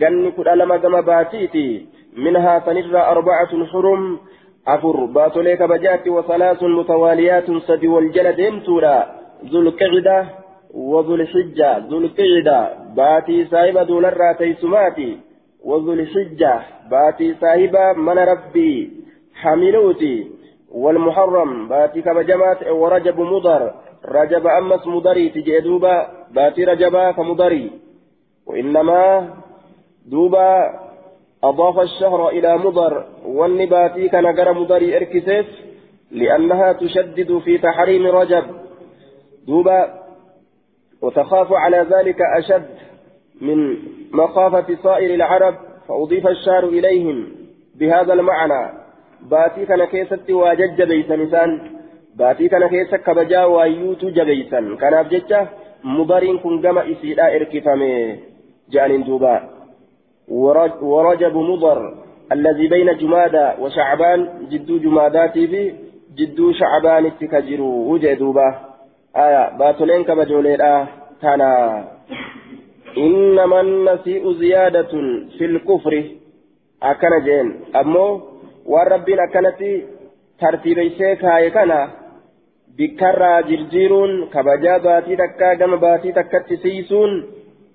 [0.00, 4.18] جن كل ألم باتيتي منها سنرى أربعة حرم
[4.68, 9.06] أفر باتوليك بجأت وثلاث متواليات سدي والجلد امتورا
[9.50, 10.26] ذو القعدة
[10.74, 12.58] وذو الحجة ذو القعدة
[12.96, 15.27] باتي سايبة دولار تيسماتي
[15.68, 16.54] وذو الحجة
[16.90, 18.74] باتي صاحبة من ربي.
[19.40, 20.16] حملوتي.
[20.82, 23.62] والمحرم باتي كبجمات ورجب مضر.
[24.04, 25.96] رجب أمس مضري تجي دوبا.
[26.36, 27.64] باتي رجبا كمضري
[28.46, 29.00] وإنما
[30.06, 30.48] دوبا
[31.44, 32.94] أضاف الشهر إلى مضر.
[33.26, 35.48] والنباتي كان جرى مضري إركسيس
[36.10, 38.44] لأنها تشدد في تحريم رجب.
[39.46, 39.80] دوبا
[41.02, 42.68] وتخاف على ذلك أشد
[43.40, 43.58] من
[44.12, 45.54] مخافة صائر العرب
[45.88, 47.28] فأضيف الشار إليهم
[47.78, 48.72] بهذا المعنى.
[49.30, 51.60] باتي كان كيست واجج بيسا نسان
[52.16, 55.48] باتي كان كيست كبجا وايوت جبيسا كان أبججة
[55.84, 58.16] مضرين كن جمع إسيلا إركفامي.
[58.70, 59.48] جان دوبا.
[60.82, 61.94] ورجب مضر
[62.32, 65.72] الذي بين جمادى وشعبان جدو جماداتي في
[66.16, 68.48] جدو شعبان اتكجروا وجه دوبا.
[69.16, 70.58] آية باتولين كبجولين
[71.22, 71.84] تانا.
[72.96, 74.92] إنما النسيء زيادة
[75.38, 76.04] في الكفر.
[76.82, 77.60] أكن جين.
[77.76, 78.20] أمو
[78.66, 79.86] والربين أكنتي
[80.40, 81.88] ترتيب شيكا يكنا
[82.78, 87.10] بكرة جرجيرون كبجا باتي تكا جم باتي تكا تسيسون.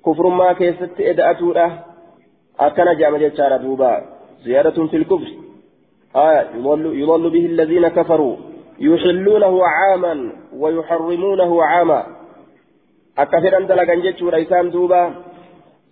[0.06, 1.86] كفر ما كيست إدأتورة
[2.60, 4.04] أكن جام جتشارة دوبا.
[4.45, 5.32] زيادة في الكفر.
[6.15, 8.36] آية يضل, يضل به الذين كفروا.
[8.80, 12.22] يحلونه عاما ويحرمونه عاما.
[13.17, 15.02] Akka fedhan dalagan jechuudha isaan duuba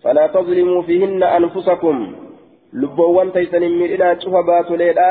[0.04, 1.98] falaa tazlimuu fiihinna anfusakum
[2.82, 5.10] lubboowwan taysan hin miidhinaa cufa baatoleedha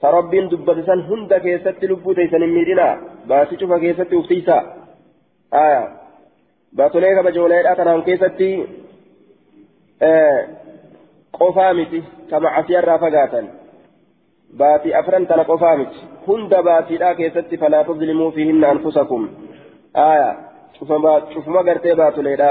[0.00, 2.94] ta rabbiin dubbate san hunda keessatti lubbuu taysan hin miidhinaa
[3.32, 4.62] baasii cufa keessatti uftiisa
[5.64, 5.82] aya
[6.76, 8.48] baatolee kabajooleedha kanaan keessatti
[11.38, 13.52] qofaa miti kama asiyarraa fagaatan
[14.58, 19.28] baatii afran tana qofaa miti hunda baatiidha keessatti falaa tazlimuu fiihinna anfusakum
[20.08, 20.28] aya
[20.78, 22.50] cufuma gartee baatuleedha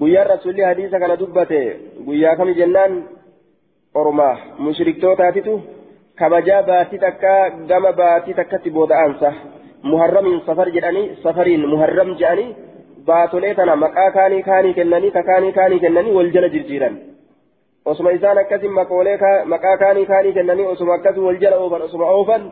[0.00, 1.60] guyyaan rasuulli hadiisa kana dubbate
[2.06, 2.92] guyyaa kami jennaan
[4.02, 5.54] ormaa mushriktootaatitu
[6.20, 7.32] kabajaa baatii takka
[7.70, 9.30] gama baatii takkatti booda'aansa
[9.90, 12.48] muharramiin safar jedhanii safariin muharram jedhanii
[13.08, 16.94] baatolee tana maqaa kaanii kaanii kennanii kakaanii kaanii kennanii wal jala jirjiiran
[17.92, 19.16] osuma isaan akkasin maqoolee
[19.54, 22.42] maqaa kaanii kaanii kennanii osuma akkas wal jala oofan osuma oofan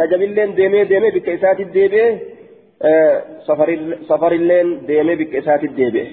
[0.00, 2.10] rajabilleen deemee deemee bikka isaatti deebi'ee
[5.20, 6.06] bikka isaatti deebi'e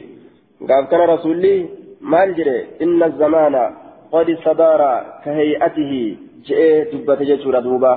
[0.67, 1.53] gaaf kana rasuulli
[2.01, 3.63] maal jedhe inna zamaana
[4.11, 4.91] qad istadaara
[5.23, 6.01] ka hay'atihi
[6.47, 7.93] je'ee dubbate jechuudha duuba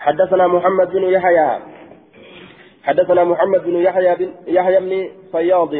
[0.00, 1.58] حدثنا محمد بن يحيى
[2.82, 4.92] حدثنا محمد بن يحيى بن يحيى بن
[5.32, 5.74] فياض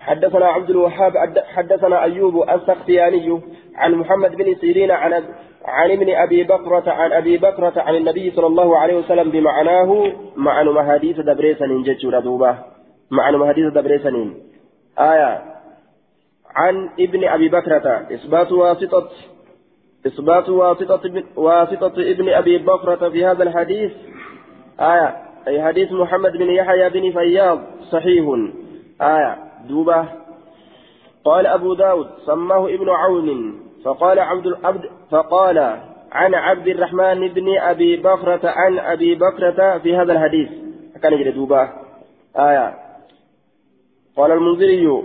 [0.00, 1.12] حدثنا عبد الوهاب
[1.54, 3.40] حدثنا أيوب السختياني
[3.74, 5.12] عن محمد بن سيرين عن
[5.66, 10.92] عن ابن أبي بكرة عن أبي بكرة عن النبي صلى الله عليه وسلم بمعناه معنى
[10.92, 12.58] حديث دبريسن جتشو ردوبة
[13.10, 14.34] معنى حديث دبريسن.
[14.98, 15.42] آية.
[16.56, 18.06] عن ابن أبي بكرة.
[18.14, 19.08] إثبات واسطة
[20.06, 23.92] إثبات واسطة واسطة ابن أبي بكرة في هذا الحديث.
[24.80, 25.16] آية.
[25.48, 27.58] أي حديث محمد بن يحيى بن فياض.
[27.90, 28.24] صحيح.
[29.02, 29.38] آية.
[29.68, 30.04] دوبة.
[31.24, 33.65] قال أبو داود سماه ابن عون.
[33.86, 35.58] فقال عبد العبد فقال
[36.12, 40.48] عن عبد الرحمن بن أبي بكرة عن أبي بكرة في هذا الحديث.
[41.02, 41.68] كان يجري دوبة.
[42.36, 42.74] آية.
[44.16, 45.02] قال المنذري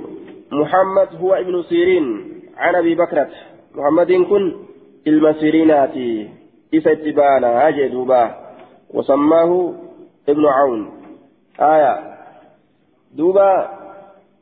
[0.52, 3.30] محمد هو ابن سيرين عن أبي بكرة.
[3.76, 4.56] محمد كن
[5.08, 6.30] المسيريناتي
[6.74, 7.67] إذا اتبانا.
[7.67, 8.36] أجدوبا
[8.94, 9.74] وسماه
[10.30, 10.91] ابن عون.
[11.60, 12.17] آية.
[13.13, 13.70] دوبا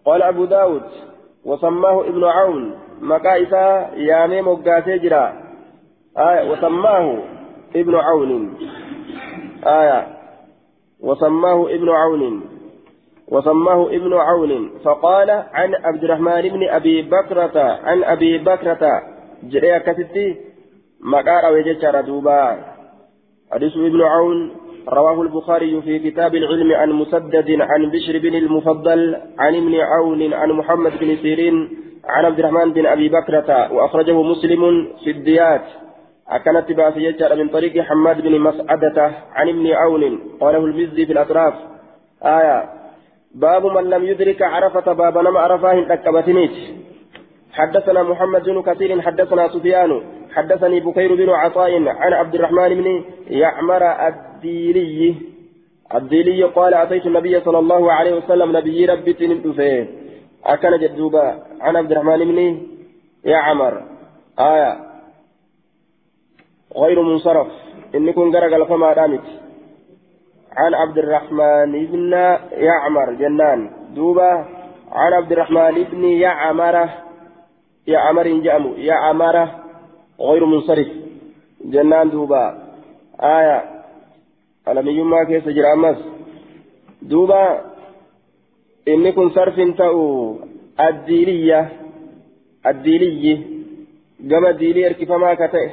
[0.05, 0.83] قال أبو داود
[1.45, 2.88] وسماه ابن عون.
[3.01, 5.33] مكائسا يامي مقاسي جرا
[6.17, 7.17] آية وسماه
[7.75, 8.57] ابن عون
[9.65, 10.07] آية
[10.99, 12.41] وسماه ابن عون
[13.27, 19.01] وسماه ابن عون فقال عن عبد الرحمن بن أبي بكرة عن أبي بكرة
[19.43, 20.35] جريا كتتي
[21.01, 22.57] مقار وجدت دوبا
[23.51, 24.51] حديث ابن عون
[24.89, 30.51] رواه البخاري في كتاب العلم عن مسدد عن بشر بن المفضل عن ابن عون عن
[30.51, 31.78] محمد بن سيرين
[32.09, 34.61] عن عبد الرحمن بن أبي بكرة وأخرجه مسلم
[35.03, 35.65] في الديات.
[36.27, 40.19] أكنت بأسية من طريق حماد بن مسعدة عن ابن عون.
[40.41, 41.53] قاله المزي في الأطراف.
[42.23, 42.57] آية
[43.35, 46.51] باب من لم يدرك عرفة باب نما عرفاه تكبتنيت
[47.53, 50.01] حدثنا محمد بن كثير حدثنا سفيان
[50.35, 55.15] حدثني بكير بن عطاء عن عبد الرحمن بن يعمر الديلي.
[55.95, 59.87] الديلي قال أتيت النبي صلى الله عليه وسلم نبي ربي تندفه
[60.45, 61.27] أكن جدوبا.
[61.61, 62.67] عن عبد الرحمن بن
[63.25, 63.83] يعمر.
[64.39, 64.77] آية.
[66.77, 67.47] غير منصرف.
[67.95, 69.23] إن كن قرق فما دامت.
[70.57, 72.13] عن عبد الرحمن بن
[72.51, 73.13] يعمر.
[73.13, 73.69] جنان.
[73.95, 74.45] دوبا
[74.91, 76.89] عن عبد الرحمن بن يعمر.
[77.87, 79.47] يعمر جامو يعمر.
[80.19, 80.87] غير منصرف.
[81.65, 82.63] جنان دوبا
[83.21, 83.83] آية.
[84.67, 85.97] ألم يما كيس جرامس
[87.01, 87.61] دوبا
[88.87, 90.48] إني كن صرف تأو.
[90.79, 91.69] الديلية
[92.67, 93.43] الديلي
[94.29, 95.69] كما الديلي اركف ما كته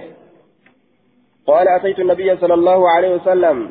[1.46, 3.70] قال أتيت النبي صلى الله عليه وسلم.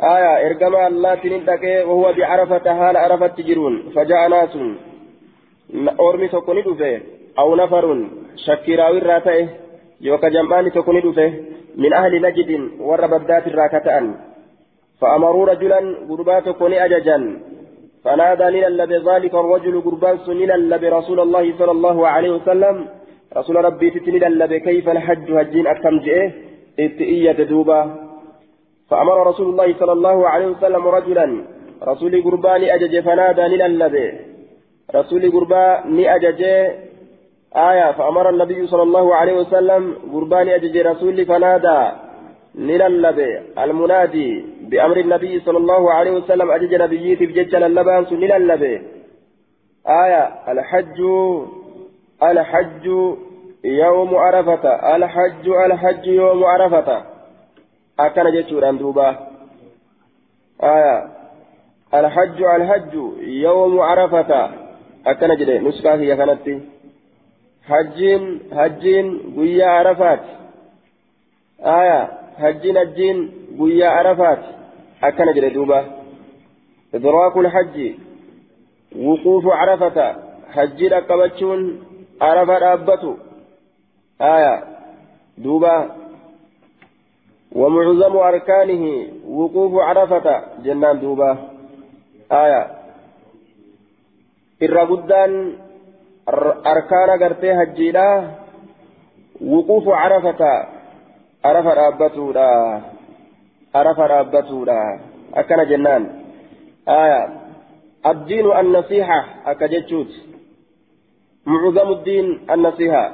[0.00, 4.54] آية إرجما الله تندك وهو بعرفة حال عرفة تجرون؟ فجاء ناس.
[6.00, 6.62] أورمي تكوني
[7.38, 7.84] أو نفر
[8.36, 9.48] شكراوي الراتئه
[10.00, 11.00] يوكا جمعاني تكوني
[11.76, 14.14] من أهل نجد والربدات الراكتان
[15.00, 17.18] فأمروا رجلا قربات كوني أججا.
[18.04, 22.88] فنادى لنلب ذلك الرجل قربان لنلب رسول الله صلى الله عليه وسلم.
[23.36, 26.32] رسول ربي تتنلب كيف الحج؟ هجين أكم جئه.
[26.80, 27.80] اتئية دوبا.
[28.90, 31.44] فأمر رسول الله صلى الله عليه وسلم رجلا.
[31.82, 34.06] رسول قربان أجج فنادى للنبي
[34.94, 36.42] رسول قربان أجج.
[37.56, 39.82] آية فأمر النبي صلى الله عليه وسلم
[40.12, 42.09] قربان أجج رسول فنادى.
[42.54, 48.82] للنبي المنادي بأمر النبي صلى الله عليه وسلم أجج نبييت بجج للبان للنبي
[49.86, 51.00] آية الحج
[52.22, 52.86] الحج
[53.64, 54.64] يوم عرفة
[54.96, 57.10] الحج الحج يوم عرفة
[58.00, 59.06] akkana jechuudhaan duuba
[61.98, 63.04] alhajju alhajju
[63.44, 64.40] yawmu arafata
[65.12, 66.54] akkana jedhe nuskaa kiyya kanatti
[67.70, 68.24] hajjiin
[68.58, 70.30] hajjiin guyyaa arafaati
[71.74, 72.00] aya
[72.42, 73.18] hajjiin hajjiin
[73.58, 74.48] guyyaa arafaati
[75.08, 75.78] akkana jedhe duuba
[76.98, 77.88] idraaku lhajji
[79.06, 80.06] wuquufu arafata
[80.54, 81.60] hajjii dhaqqabachuun
[82.30, 83.10] arafa dhaabbatu
[84.34, 84.54] aya
[85.44, 85.74] duuba
[87.60, 88.84] ومعظم أركانه
[89.28, 90.26] وقوف عرفة
[90.64, 91.30] جنان دوبا
[92.32, 92.62] آية
[94.62, 95.32] الرغدان
[96.72, 98.30] أركان قرتي هجيلا
[99.46, 100.42] وقوف عرفة
[101.44, 102.80] عرفة رابتولا
[103.74, 105.00] عرفة رابتولا
[105.34, 106.02] أكن جنان
[106.88, 107.28] آية
[108.06, 110.12] الدين النصيحة أكجتشوت
[111.46, 113.12] معظم الدين النصيحة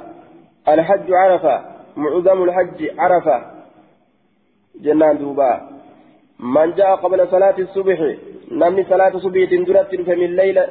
[0.67, 1.65] الحج عرفة
[1.97, 3.37] معظم الحج عرفة
[4.81, 5.69] جنان دوبا
[6.39, 7.99] من جاء قبل صلاة الصبح
[8.51, 10.67] نمني صلاة صبح درت من ليلة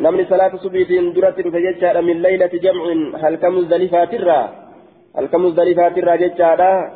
[0.00, 2.84] نمني صلاة صبح درت فجتشا من ليلة جمع
[3.22, 4.14] هل الرا هل كمزدلفات
[5.18, 6.90] الرا جتشا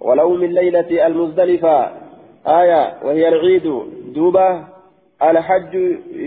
[0.00, 1.90] ولو من ليلة المزدلفة.
[2.46, 3.66] آية وهي العيد.
[4.14, 4.64] دوبا
[5.22, 5.74] الحج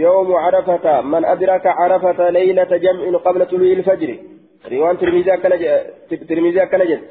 [0.05, 1.01] يوم عرفة.
[1.01, 4.09] من أدرك عرفة ليلة جمع قبل طلوع الفجر.
[4.67, 7.01] ريوان ترمذي كنجت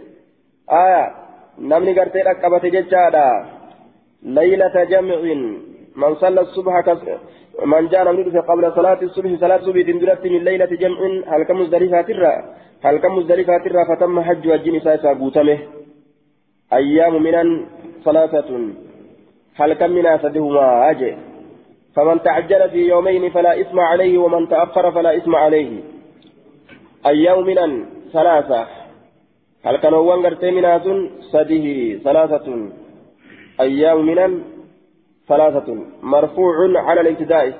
[0.70, 1.26] آية
[1.58, 3.26] namni gartee dhaqqabate jechaadha
[4.22, 4.84] laylata
[7.56, 11.24] salla subha man jaa namni dhufe qabla salaati subhi salaat subiitiin duratti min laylati jamcin
[11.26, 12.32] halka muzdalifaatirra
[12.82, 15.68] halka muzdalifaatirra fatamma hajju wajjin isaa isaa guutame
[16.70, 17.66] ayyaamu minan
[18.04, 18.76] salaasatun
[19.54, 21.16] halkan minaa sadihumaa aje
[21.96, 25.80] فمن تعجل في يومين فلا إثم عليه ومن تأخر فلا إثم عليه
[27.06, 28.66] أيام من ثلاثة
[29.64, 30.78] هل كانوا وانغرتي منها
[31.32, 32.68] سده ثلاثة
[33.60, 34.42] أيام من
[35.28, 35.68] ثلاثة.
[36.02, 37.52] مرفوع على الابتداء.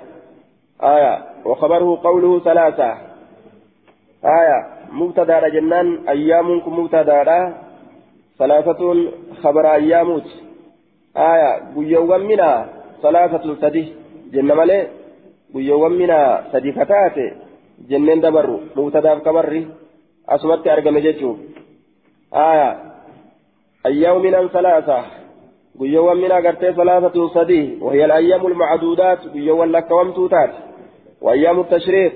[0.82, 1.24] آية.
[1.44, 2.90] وخبره قوله ثلاثة.
[4.24, 4.58] آية.
[4.92, 6.08] مبتدأ جنان.
[6.08, 7.54] أيامكم مبتدأ.
[8.38, 8.80] ثلاثة.
[9.42, 10.26] خبر أياموت
[11.16, 11.74] آية.
[11.76, 12.68] قيوم منا
[13.02, 13.94] ثلاثة سدي
[14.32, 14.86] جنة مالي
[15.54, 17.26] قيوم منا سدي كتاتي
[17.88, 18.60] جنين دبر.
[18.76, 19.68] مبتدأ كبري
[20.28, 21.36] أسمت أرقم جيتشو.
[22.34, 22.70] آية.
[23.86, 25.25] أيام من ثلاثة.
[25.80, 30.50] قيوم منا قرتي ثلاثة سدي وهي الأيام المعدودات قيوم لك ومتوتات
[31.22, 32.12] وأيام التشريق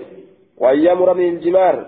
[0.58, 1.86] وأيام رمي الجمار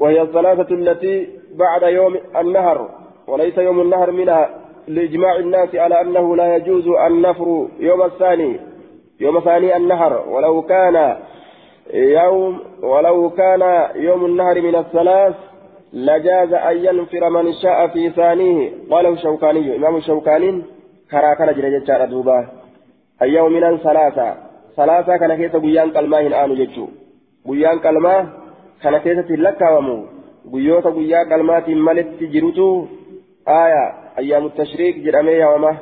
[0.00, 2.90] وهي الثلاثة التي بعد يوم النهر
[3.28, 4.50] وليس يوم النهر منها
[4.88, 8.60] لإجماع الناس على أنه لا يجوز النفر يوم الثاني
[9.20, 11.16] يوم ثاني النهر ولو كان
[11.94, 15.34] يوم ولو كان يوم النهر من الثلاث
[15.92, 20.62] لجاز أن ينفر من شاء في ثانية قاله الشوكاني إمام الشوكاني
[21.12, 22.38] كراكنا جرجة دوبا
[23.22, 24.28] أيام من ثلاثة
[24.76, 26.86] ثلاثة كان كيس بيان قلما هنآن جتشو
[27.46, 28.14] بيان قلما
[28.82, 29.96] كان كيس تلكاومو
[30.52, 32.68] بيوتا بيان قلمات ملت جروتو
[33.62, 33.84] آية
[34.20, 35.72] أيام التشريك جرأمي يوما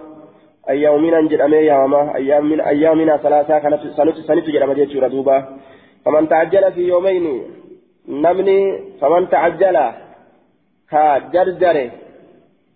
[0.73, 5.37] أيام من جرأمي يوما أيام من أيامنا ثلاثة كانت سنت سنت جرأمي جتشو دوبا
[6.05, 7.27] فمن تعجل في يومين
[8.09, 8.61] نمني
[9.01, 9.77] فمن تعجل
[10.91, 11.77] كجرجر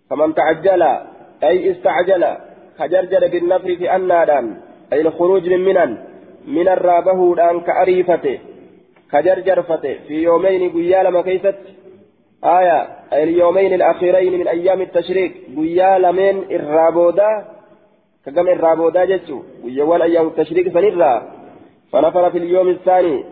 [0.09, 0.81] فمن تعجل
[1.43, 2.23] أي استعجل
[2.79, 4.57] كجرجر بالنفر في النادان
[4.93, 5.97] أي الخروج من منن
[6.47, 8.39] من الرابه دان كأريفته
[9.11, 11.55] كجرجرفته في يومين قيال كيست
[12.43, 17.45] آية أي اليومين الأخيرين من أيام التشريك قيال من الرابودا
[18.25, 21.13] كجمع الرابودا جتشو قيوان أيام التشريك سنرى
[21.91, 23.23] فنفر في اليوم الثاني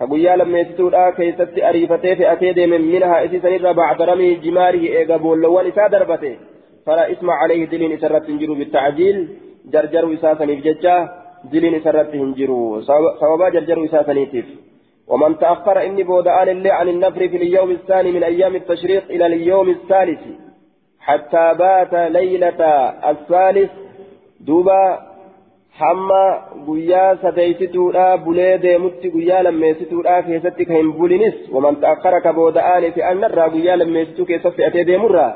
[0.00, 5.16] فقيا لما يستودا كيست أريفته في أتيد من منها إسي سنرى بعد رمي جماره إيقا
[5.16, 6.36] بولوان إسا دربته.
[6.86, 9.28] فلا اسم عليه دلين إسرت تنجروا بالتعجيل
[9.72, 10.96] جرجروا إساسا ججا
[11.52, 12.80] دلين إسرت تنجروا
[13.20, 14.48] سوابا جرجروا إساسا نيتف
[15.10, 19.68] ومن تأخر إني بودآن اللي عن النفر في اليوم الثاني من أيام التشريق إلى اليوم
[19.70, 20.22] الثالث.
[21.00, 22.60] حتى بات ليلة
[23.10, 23.70] الثالث
[24.40, 25.10] دوبا
[25.80, 26.22] hamma
[26.66, 33.48] guyyaa sadeessituudha bulee deemutti guyyaa lammeessituudha keessatti kan hin bulinis waman ta'akkara ka booda'aani fe'annarraa
[33.54, 35.30] guyyaa lammeessituu keessa fe'atee deemurraa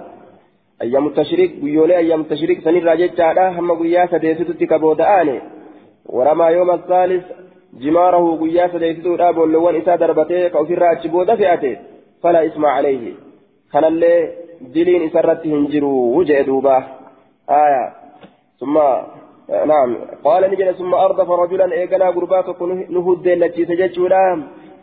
[0.83, 5.41] أيام التشريك بيولي أيام التشريك سنين راجتشا هم قيا سديستو كبودآني
[6.07, 7.25] ورمى يوم الثالث
[7.83, 11.77] جماره قيا سديستو راب واللوان إسا دربته كوفر راجبودة فئته
[12.23, 13.05] فلا اسم عليه
[13.73, 14.15] كان اللي
[14.75, 16.77] دلين إسرته هنجروا وجه دوبا
[17.51, 17.85] آية
[18.61, 18.77] ثم
[19.73, 19.91] نعم
[20.25, 22.63] قال نجد ثم أردف رجلا إيقنا قرباك
[22.97, 23.99] نهد التي سجدت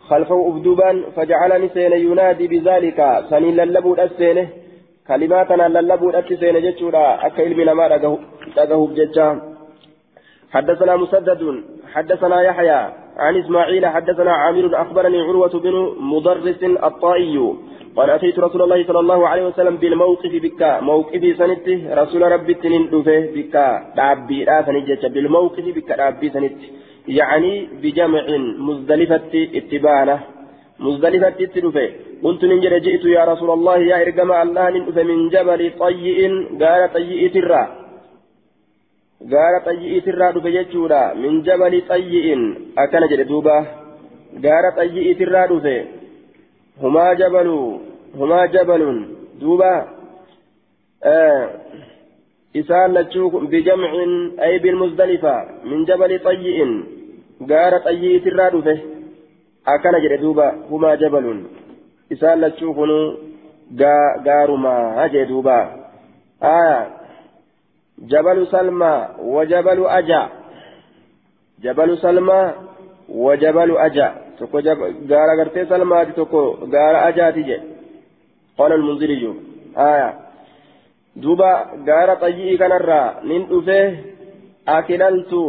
[0.08, 4.48] خلفه أبدوبا فجعلني سين ينادي بذلك سنين للبود السينه
[5.08, 8.12] كلماتنا للبو أتسين جتشورا أكا إلمنا ما رقه
[8.86, 9.28] بجتشا
[10.54, 11.42] حدثنا مسدد
[11.94, 12.80] حدثنا يحيى
[13.16, 15.74] عن إسماعيل حدثنا عامر أخبرني عروة بن
[16.12, 17.36] مضرس الطائي
[17.96, 22.90] قال أتيت رسول الله صلى الله عليه وسلم بالموقف بكا موقفي سنته رسول ربي تنين
[22.92, 24.60] دفه بكا دعبي لا
[25.14, 26.66] بالموقف بكا دعبي سنته
[27.08, 28.24] يعني بجمع
[28.66, 30.18] مزدلفة اتبانه
[30.84, 31.88] مزدلفة تدفه
[32.24, 36.18] قلت ننجر جئت يا رسول الله يا إرقم الله ندفه من جبل طيء
[36.62, 37.62] قال طيء ترى.
[39.32, 41.02] قال طيء ترى دفه جتشورا.
[41.22, 42.26] من جبل طيء
[42.82, 43.58] أكن جلدوبة
[44.44, 45.78] قال طيء ترى دفه.
[46.82, 47.48] هما جبل
[48.20, 48.82] هما جبل
[49.40, 49.74] دوبة.
[51.04, 51.44] آه.
[52.60, 52.92] إسان
[53.52, 53.92] بجمع
[54.44, 55.34] أي بالمزدلفة.
[55.70, 56.58] من جبل طيء
[57.50, 58.78] قال طيء ترى دفه.
[59.64, 61.40] Akkana jedhe duuba humaa jabaluun
[62.10, 62.98] isaan lachuu kunu
[64.24, 65.56] gaarumaa jedhe duuba
[68.06, 70.30] jabalu salmaa wa jabalu aja
[71.62, 72.52] jabalu salmaa
[73.08, 74.62] wa jabalu aja tokko
[75.06, 76.42] gaara gartee salmaati tokko
[76.74, 77.66] gaara ajaati jedhe
[78.56, 79.32] qala almunziriyyu
[79.74, 80.08] aya
[81.22, 81.50] duuba
[81.84, 83.78] gaara xayyi'ii kanarraa nin dhufe
[84.66, 85.42] akilaltu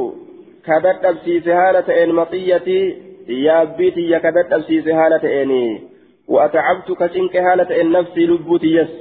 [0.65, 5.93] ka dadhabsiise haala ta'een maxiyyatii yaabbii tiyya ka dadhabsiise haala ta'eeni
[6.27, 8.93] وأتعبت كشنك نفسي لبوتي يس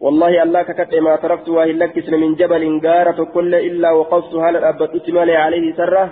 [0.00, 5.10] والله الله ككت ما تركت وهي لكسن من جبل غارة كل إلا وقفت هالة أبت
[5.10, 6.04] مالي عليه سرة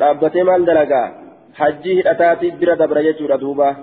[0.00, 1.02] أبت مال دلقا
[1.54, 3.76] حجيه أتاتي برا دبرا يجور دوبا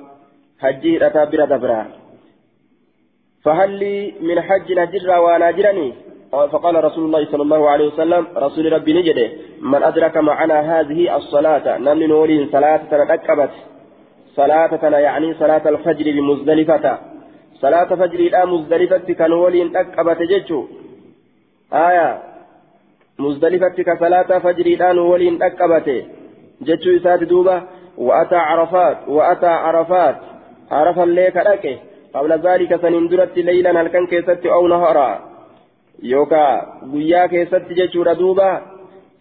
[0.59, 1.81] حجيه أتا برا دبرا
[3.43, 5.93] فهل لي من حج نجر وأنا جرني
[6.31, 11.77] فقال رسول الله صلى الله عليه وسلم رسول ربي نجده من أدرك معنا هذه الصلاة
[11.77, 13.49] نمن نورين صلاة تنكبت
[14.35, 16.97] صلاة تنا يعني صلاة الفجر بمزدلفة
[17.61, 20.67] صلاة فجر لا مزدلفة كان ولين تكبت ججو
[21.73, 22.21] آية
[23.19, 26.05] مزدلفة كصلاة فجر لا ولين تكبت
[26.61, 27.63] جتشو إسات دوبة
[27.97, 30.17] وأتى عرفات وأتى عرفات
[30.71, 31.79] عرفا ليك لك
[32.13, 35.30] قبل ذلك سنندرت ليلا هل كان كيست أو نهارا
[36.01, 36.45] يوكا
[36.93, 38.61] قيا كيست جتشو دوبة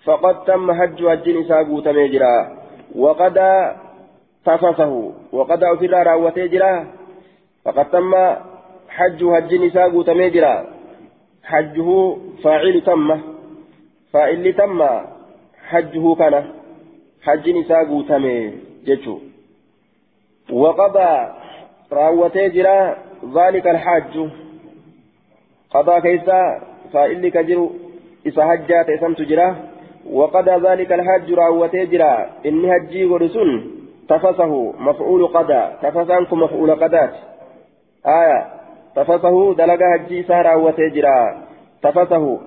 [0.04, 2.34] فقد تم حج حج نساء تميجرا
[2.94, 3.36] وقد
[4.44, 6.86] تفسه وقد أفر راوتي جرا
[7.64, 8.12] فقد تم
[8.88, 10.66] حج حج نساء تميجرا
[11.44, 13.20] حجه فاعل تم
[14.12, 14.82] فاعل تم
[15.68, 16.44] حجه كان
[17.22, 18.52] حج نساء تمي
[18.86, 19.18] جتشو
[20.52, 21.12] وقضى
[21.92, 22.96] راوتي جرا
[23.36, 24.14] ذلك الحج
[25.74, 27.70] قضى كيسا فاعل كجر
[28.26, 29.56] إذا حجات إسمت جرا
[30.10, 32.26] وقضى ذلك الحج راوتي جرا.
[32.46, 33.50] إني هجي ورسول
[34.08, 37.14] تفسه مفعول قضى تفسانكم مفعول قضات
[38.06, 38.46] آية
[38.96, 41.18] تفسه دلق هجي إسا راوتي جرا.
[41.82, 42.40] تفسه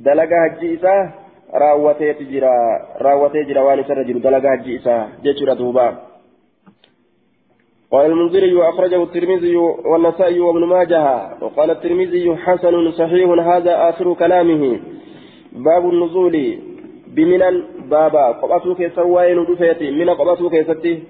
[0.00, 1.10] دلق هجي إسا
[1.54, 2.56] راوتي جرا.
[3.00, 6.09] راوتي جرا وان سر جرو دلق هجي إسا جيشورا دوبا.
[7.92, 11.04] قال المنذري أخرجه الترمذي والنسائي وابن ماجه
[11.42, 14.80] وقال الترمذي حسن صحيح هذا آخر كلامه.
[15.52, 16.58] باب النزول
[17.16, 21.02] بمنن بابا قبطوك سوائن دفيتي من قبطوك ستي.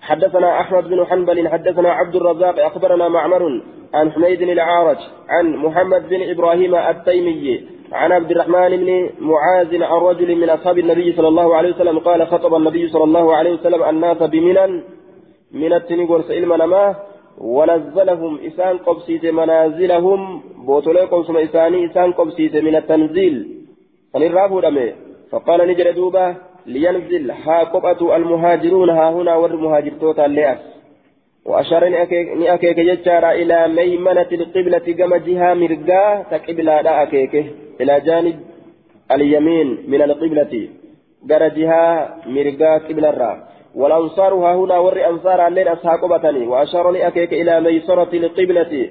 [0.00, 3.62] حدثنا أحمد بن حنبل حدثنا عبد الرزاق أخبرنا معمر
[3.94, 4.96] عن حميد العارج
[5.28, 7.60] عن محمد بن إبراهيم التيمي
[7.92, 12.26] عن عبد الرحمن بن معاذ عن رجل من أصحاب النبي صلى الله عليه وسلم قال
[12.26, 14.82] خطب النبي صلى الله عليه وسلم الناس بمنن
[15.52, 16.94] من التنقر سئل منما
[17.38, 23.34] ونزلهم إسان قبسيت منازلهم بوتوليكم ثم إساني إسان قبسيت من التنزيل
[24.14, 24.92] فنرافوا دمي
[25.30, 26.34] فقال نجر دوبا
[26.66, 30.58] لينزل ها قبأة المهاجرون ها هنا والمهاجر توتا الليأس
[31.44, 37.34] وأشار نأكيك ججارا إلى ميمنة القبلة كما جهة مرقا تقبلا لا أكيك
[37.80, 38.36] إلى جانب
[39.12, 40.68] اليمين من القبلة
[41.30, 47.32] قرى جهة مرقا قبل الرا والأنصار ها هنا ور أنصار الليل أصحاب قبتني وأشار نأكيك
[47.32, 48.90] إلى ميسرة القبلة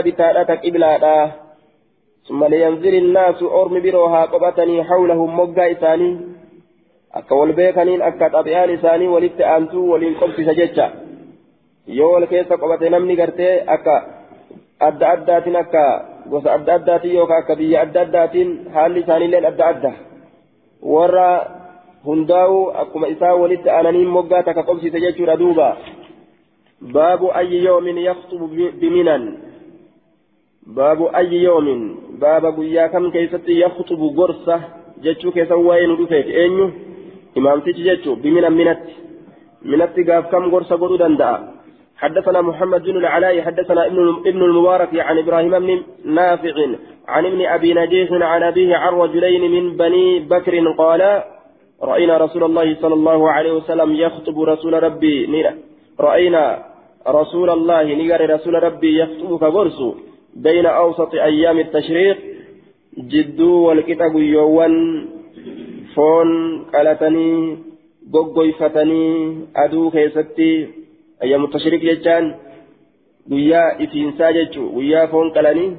[0.00, 1.30] بتالا تقبلا لا
[2.28, 6.18] ثم لينزل الناس أرم بروها قبتني حولهم مقا إساني
[7.58, 10.90] beekaniin akka xabi'aan isaanii walitti aantuu waliin qobsisa jecha
[11.86, 13.94] yoo wal keessa qobate namni gartee akka
[14.88, 15.82] adda addaatiin akka
[16.30, 19.92] gosa adda addaatiin yookaan akka biyya adda addaatiin haalli isaaniillee adda adda
[20.92, 21.28] warra
[22.04, 25.76] hundaa'u akkuma isaa walitti aananii moggaa takka qobsise jechuudha duuba
[26.92, 28.48] baabu ayyi yoomin yaxxubu
[28.80, 29.24] biminan
[30.76, 31.82] baabu ayyi yoomin
[32.20, 34.60] baaba guyyaa kam keessatti yaxxubu gorsa
[35.02, 36.70] jechuu keessa waa'ee nu dhufeeti eenyu
[37.38, 38.86] إمامتي جيتشو بمن منت
[39.70, 41.32] منت قاف كم قرص قدو دندأ
[42.02, 43.86] حدثنا محمد بن العلاء حدثنا
[44.30, 45.70] ابن المبارك عن إبراهيم بن
[46.04, 46.56] نافع
[47.08, 51.02] عن ابن ابي نجيح عن ابيه عن رجلين من بني بكر قال
[51.82, 55.16] راينا رسول الله صلى الله عليه وسلم يخطب رسول ربي
[56.00, 56.44] راينا
[57.08, 59.78] رسول الله نجر رسول ربي يخطب كبرس
[60.36, 62.18] بين اوسط أيام التشريق
[62.98, 65.08] جدو والكتاب يوان
[65.94, 66.30] foon
[66.72, 67.58] qalatanii
[68.12, 70.48] goggoyfatanii aduu keessatti
[71.22, 72.26] ayyamu tashriik jechaan
[73.30, 75.70] guyyaa ifiinsaa jechuu guyyaa foon qalanii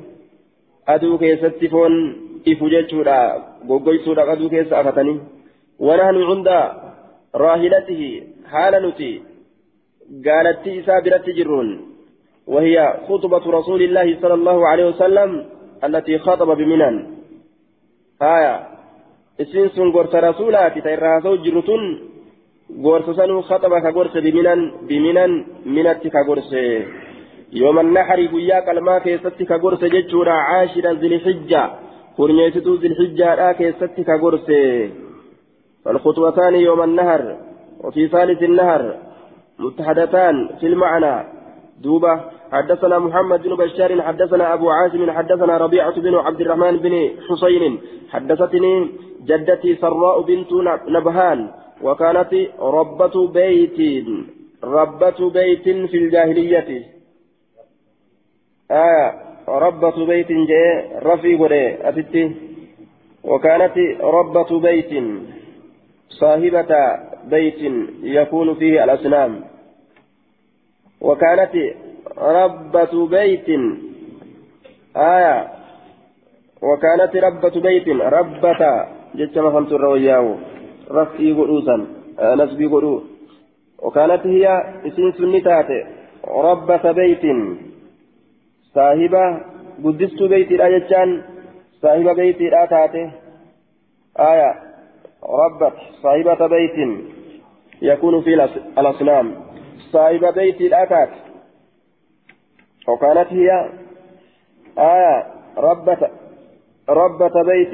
[0.95, 1.95] aduu keessatti foon
[2.54, 3.18] ifu jechuudha
[3.70, 5.18] goggoysuudhaaf aduu keessa afatanii
[6.29, 6.57] cunda
[7.43, 8.09] raahilatihi
[8.51, 9.11] haala nuti
[10.27, 11.71] gaalattii isaa biratti jirruun
[12.47, 12.77] وهي
[13.07, 15.45] خطبة رسول الله صلى الله عليه وسلم
[15.84, 16.95] التي خطب بمنن
[18.21, 18.55] آية
[19.41, 21.82] isiin sun gorsa rasuulaati ta irraa haasa'u jirru tun
[22.86, 24.59] gorsa sanuu khaxaba ka gorse biminan
[24.89, 25.32] biminan
[25.65, 26.63] minatti ka gorse
[27.59, 31.61] yooman naxari guyyaa qalmaa keessatti ka gorse jechuudha caashira zilxijja
[32.17, 34.59] kurnyeessituu zilxijjaadhaa keessatti ka gorse
[35.86, 37.38] فالخطوتان يوم النهر
[37.84, 38.97] وفي ثالث النهر
[39.59, 41.27] متحدتان في المعنى.
[41.82, 42.21] دوبة
[42.51, 47.79] حدثنا محمد بن بشار حدثنا أبو عاصم حدثنا ربيعة بن عبد الرحمن بن حسين.
[48.09, 48.89] حدثتني
[49.25, 50.51] جدتي سراء بنت
[50.88, 51.49] نبهان
[51.82, 54.05] وكانت ربة بيت
[54.63, 56.69] ربة بيت في الجاهلية.
[58.71, 59.13] آه
[59.47, 62.36] ربة بيت جاء رفي ولي أتتي.
[63.23, 64.91] وكانت ربة بيت.
[66.20, 67.59] صاحبة بيت
[68.03, 69.43] يكون فيه الأصنام.
[71.01, 71.53] وكانت
[72.18, 73.49] ربة بيت.
[74.97, 75.47] آية.
[76.62, 77.88] وكانت ربة بيت.
[77.88, 78.86] ربة.
[79.16, 80.38] جتش ما فهمت الروياه
[80.91, 81.88] رفي قدوسا
[82.20, 83.03] آه نسبي قدو.
[83.80, 84.47] وكانت هي
[84.88, 85.70] اسم سنتات
[86.28, 87.26] ربة بيت.
[88.76, 89.39] صاحبة
[89.84, 91.22] قدست بيت الأجتان
[91.82, 92.95] صاحبة بيت الأتات
[94.20, 94.70] آية.
[95.24, 96.78] ربت صاحبة بيت
[97.82, 98.34] يكون في
[98.78, 99.36] الأصنام.
[99.91, 101.09] صاحبة بيت الأكات
[102.88, 103.69] وكانت هي
[104.78, 106.09] آية ربة
[106.89, 107.74] ربة بيت.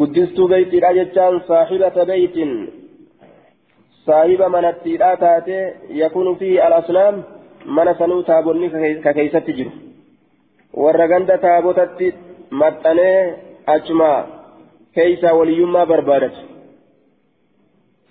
[0.00, 2.36] قدست بيت الأجتان صاحبة بيت.
[4.06, 5.48] صاحب من التيرات
[5.90, 7.22] يكون فيه الأصنام
[7.66, 9.70] من سنو تابوني ككيست جرو.
[10.74, 12.14] ورغند تابوتت
[12.52, 13.32] متني
[13.68, 14.37] أجمع.
[14.98, 16.36] كيسا وليما بربادت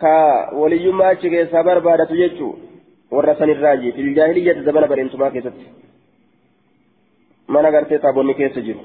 [0.01, 2.51] ka waliyyummaa achi keessaa barbaadatu jechuu
[3.11, 5.65] warra san irraaji fil jaahiliyyati zabana bareentumaa keessatti.
[7.47, 8.79] Mana gartee taabonni keessa jiru.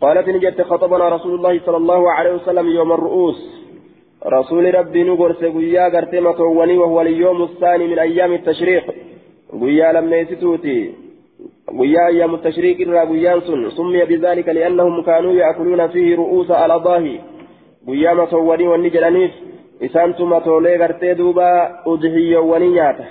[0.00, 3.38] قالت نجت خطبنا رسول الله صلى الله عليه وسلم يوم الرؤوس
[4.26, 8.84] رسول ربي نقر سقويا قرتي متوني وهو اليوم الثاني من أيام التشريق
[9.52, 10.94] قويا لم يستوتي
[11.68, 16.50] قويا أيام التشريق إلا قويا سن سمي بذلك لأنهم كانوا يأكلون فيه رؤوس
[17.88, 19.32] قويا متوني والنجلانيف
[19.82, 21.50] إسانت متولي قرتي دوبا
[21.86, 23.08] أدهي ونياته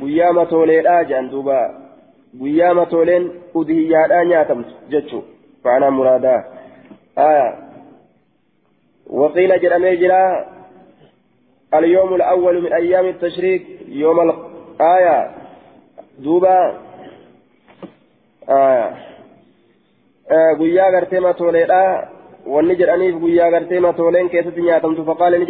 [0.00, 1.60] قويا متولي راجعا دوبا
[2.40, 3.24] قويا متولين
[3.56, 5.20] أدهيادها نياتمت جتشو
[5.64, 6.36] معنى مرادا
[7.18, 7.48] آية
[9.06, 10.46] وقيل جرى جرى
[11.74, 15.30] اليوم الأول من أيام التشريك يوم الآية
[16.18, 16.58] دوبا
[18.48, 19.10] آية
[20.58, 22.08] guyyaa gartee matooleedha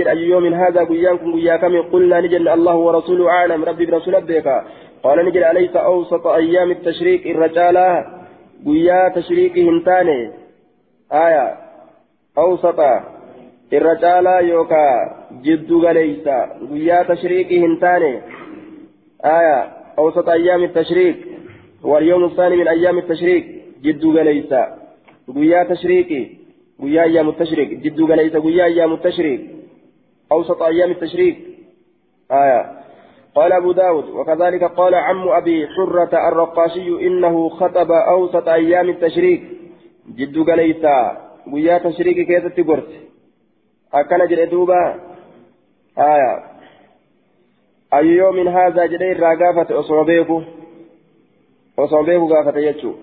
[0.00, 3.86] jedha ayyu yoomin haadha guyyaan kun guyyaa kami qulnaa ni jenna allahu warasuulu aclam rabbi
[3.86, 4.56] birasula beeka
[5.02, 7.94] qaala ni jedha alaysa awsata ayyaami tashriiq irra caalaa
[8.66, 10.18] guyyaa tashriiqii hin taane
[11.24, 11.44] aya
[12.44, 12.90] awsata
[13.78, 14.94] irra caalaa yookaa
[15.48, 16.36] jiddu galeeysa
[16.70, 18.12] guyyaa tashriiqii hin taane
[19.38, 19.58] aya
[19.96, 21.18] awsata ayyaami tashriiq
[21.84, 23.44] واليوم الثاني من أيام التشريق
[23.82, 24.76] جد جليسا
[25.26, 26.39] قويا تشريقي
[26.80, 29.40] قويا أيام التشريق جد جليسا قويا أيام التشريق
[30.32, 31.36] أوسط أيام التشريق
[32.32, 32.80] آية
[33.34, 39.42] قال أبو داود وكذلك قال عم أبي حرة الرقاشي إنه خطب أوسط أيام التشريك
[40.08, 42.88] جد قليتا ويا تشريك كيف تقرت
[43.94, 45.00] أكن جلدوبا
[45.98, 46.44] آية
[47.94, 50.42] أي يوم هذا جدير راقافة أصوبيكو
[51.78, 52.94] أصوبيكو قافة يجو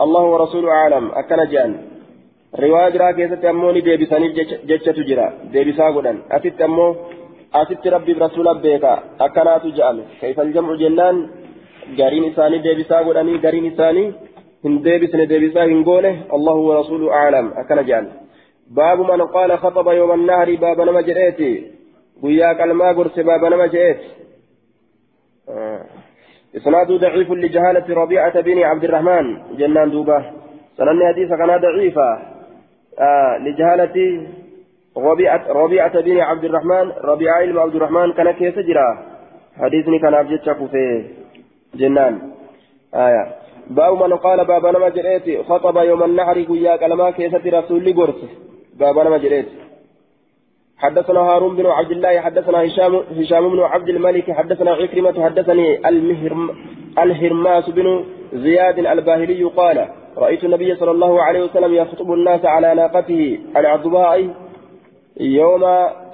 [0.00, 1.91] الله ورسوله أعلم أكن جان
[2.60, 4.28] رواية جرا كيسة أموني ديبساني
[4.68, 6.86] جتشة جرا ديبسا قدن أتت أمو
[7.52, 11.16] asitti rabbiif rasuula beeka akkanaatu je'ame kayfa aljamcu jennaan
[11.98, 14.06] gariin isaanii deebisaa godhanii gariin isaanii
[14.64, 18.08] hin deebisne deebisaa hin goone allahu warasuulu aclam akkana je'an
[18.78, 21.50] baabu man qaala khaxaba yooma annahri baaba nama jedheeti
[22.22, 24.08] guyyaa qalmaa gorse baaba nama jedheeti
[26.58, 29.26] إسناد ضعيف لجهالة ربيعة بن عبد الرحمن
[29.58, 30.18] جنان دوبة
[30.76, 32.08] سنن حديث كان ضعيفة
[32.98, 34.26] آه لجهالة
[34.96, 38.98] ربيعة ربيعة بن عبد الرحمن ربيعة بن عبد الرحمن كان كيف جرى؟
[39.60, 41.04] حديثني كان أبجد في
[41.74, 42.18] جنان.
[42.94, 43.26] آية.
[43.70, 48.20] باب من قال بابا نما جريتي خطب يوم النحر قيا كلمة كيسة رسول قرص.
[48.74, 49.62] بابا نما جريتي
[50.78, 56.50] حدثنا هارون بن عبد الله حدثنا هشام هشام بن عبد الملك حدثنا عكرمة حدثني المهرم
[56.98, 59.88] الهرماس بن زياد الباهلي قال
[60.18, 64.30] رأيت النبي صلى الله عليه وسلم يخطب الناس على ناقته العضباء
[65.20, 65.64] يوم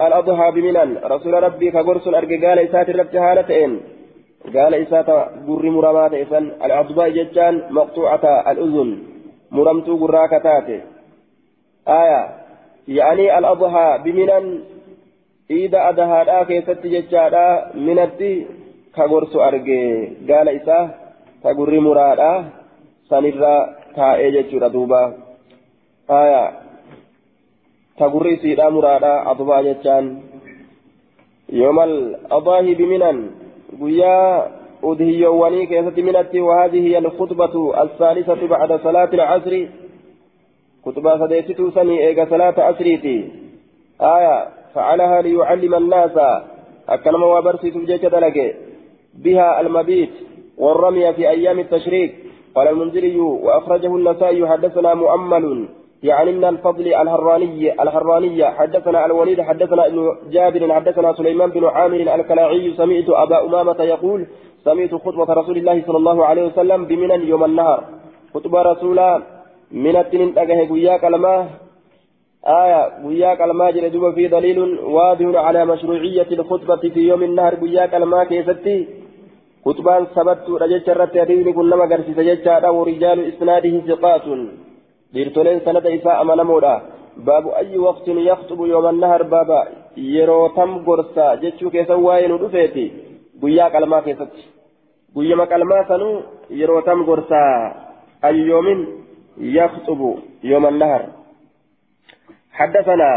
[0.01, 3.79] الأضحى بمنن رسول ربي كقرص أرجع قال إسات الرب هالتين
[4.55, 5.09] قال إسات
[5.47, 6.51] قر مرمات إسان.
[6.65, 8.89] الأضباء ججان مقطوعة الأذن.
[9.51, 10.69] مرمت قراكتات
[11.87, 12.21] آية.
[12.87, 14.59] يعني الأضحى بمنن
[15.51, 18.47] إذا أدها لا كيست ججادا منتي
[18.95, 19.81] كقرص أرجع
[20.29, 20.89] قال إسات
[21.43, 22.45] كقر مرادا
[23.09, 25.03] سنرى تائج جردوبا
[26.09, 26.51] آية
[27.97, 30.21] تقري سيدا مرادا أضبا جتان
[31.49, 33.17] يوم الأضاهي بمنن
[33.81, 34.47] قيا
[34.83, 39.53] أدهيواني كيست منتي وهذه هي الخطبة الثالثة بعد صلاة العصر
[40.85, 43.17] خطبة سديستو سني إيغا صلاة عصريتي
[44.01, 46.15] آية فعلها ليعلم الناس
[46.89, 48.53] أكلم وبرسي تبجيك دلقي
[49.13, 50.09] بها المبيت
[50.57, 55.67] والرمي في أيام التشريك قال المنذري وأخرجه النسائي حدثنا مؤمل
[56.03, 62.73] يعني من الفضل الهراني الهرانية حدثنا الوليد حدثنا ابن جابر حدثنا سليمان بن عامر الكلاعي
[62.77, 64.27] سمعت أبا أمامة يقول
[64.65, 67.83] سمعت خطبة رسول الله صلى الله عليه وسلم بمنن يوم النهر
[68.33, 68.99] خطبة رسول
[69.71, 71.35] من التنين أجه قيا كلمة
[72.47, 78.23] آية قيا كلمة جلدوب في دليل واضح على مشروعية الخطبة في يوم النهر قيا كلمة
[78.23, 78.87] كيستي.
[79.65, 82.47] خطبان سبت رجل شرت يدين كلما قرسي سجد
[82.77, 84.25] ورجال إسناده ثقات
[85.13, 86.75] dhiirtoleen sanada isaa amanamoodha
[87.27, 92.91] باب أي وقت يخطب يوم النهر بابا يروتم قرصا جتشو كيسا وين ودفيتي
[93.41, 94.33] قويا كلمة كيست
[95.15, 96.09] قويا كلمة سنو
[96.49, 97.43] يروتم قرصا
[98.25, 98.67] أي يوم
[99.37, 100.01] يخطب
[100.43, 101.01] يوم النهر
[102.51, 103.09] حدثنا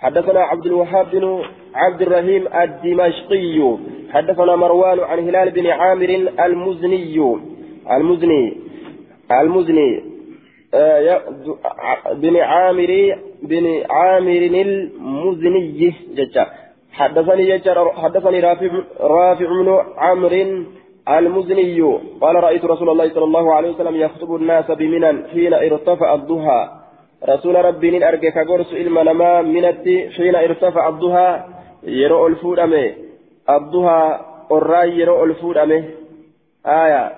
[0.00, 1.42] حدثنا عبد الوهاب بن
[1.74, 3.76] عبد الرحيم الدمشقي.
[4.12, 6.10] حدثنا مروان عن هلال بن عامر
[6.44, 7.38] المزني.
[7.90, 8.56] المزني.
[9.32, 10.02] المزني.
[10.74, 11.20] آه
[12.12, 15.94] بن عامر بن عامر المزني.
[16.14, 16.46] جتا
[16.92, 17.60] حدثني
[18.02, 18.70] حدثني رافع
[19.00, 20.64] رافع بن عمرو
[21.08, 21.82] المزني.
[22.20, 26.77] قال رأيت رسول الله صلى الله عليه وسلم يخطب الناس بمنى حين ارتفع الضحى.
[27.24, 31.44] رسول ربي نين أرجع كغرس إلما نما منتي حين ارتفع الضحى
[31.82, 32.94] يرو الفود أمي
[33.50, 34.20] الضحى
[34.52, 35.84] الراي يرو الفود أمي
[36.66, 37.12] آية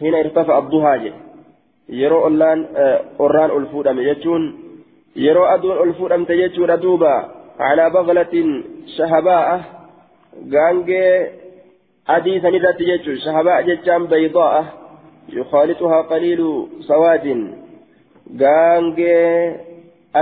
[0.00, 1.12] حين ارتفع الضحى جي
[1.88, 2.68] yeroo ollaan
[3.18, 4.42] orraan ol fuudhame jechuun
[5.16, 7.12] yeroo aduun ol fuudhamte jechuudha duuba
[7.58, 8.48] calaa baqlatin
[8.96, 9.56] shahabaa'a
[10.52, 11.12] gaangee
[12.06, 14.08] adii san irratti jechuun shahabaa'a jechaan
[18.40, 19.60] gaangee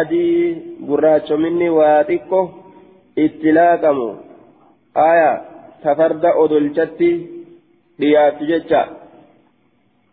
[0.01, 0.55] adii
[0.89, 2.41] gurraachominni waa xiqqo
[3.25, 4.09] itti laaqamu
[4.95, 5.31] aya
[5.83, 7.11] tafarda odolchatti
[8.01, 8.83] dhiyaatu jecha.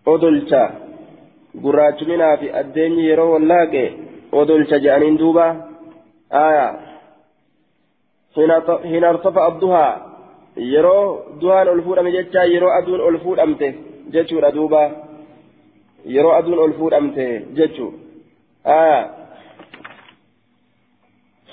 [0.05, 0.61] Odolcha
[1.63, 3.83] gurraachuminaa fi addeenyi yeroo wallaaqe
[4.31, 5.45] odolcha je'aniin duuba.
[6.29, 6.67] Aya
[8.91, 9.93] hina irtafa abduhaa
[10.73, 11.03] yeroo
[11.41, 13.67] duhaan ol fuudhame jechaa yeroo aduun ol fuudhamte
[14.13, 14.81] jechuudha duuba.
[16.15, 17.25] Yeroo aduun ol fuudhamte
[17.59, 17.91] jechuu
[18.79, 18.99] aya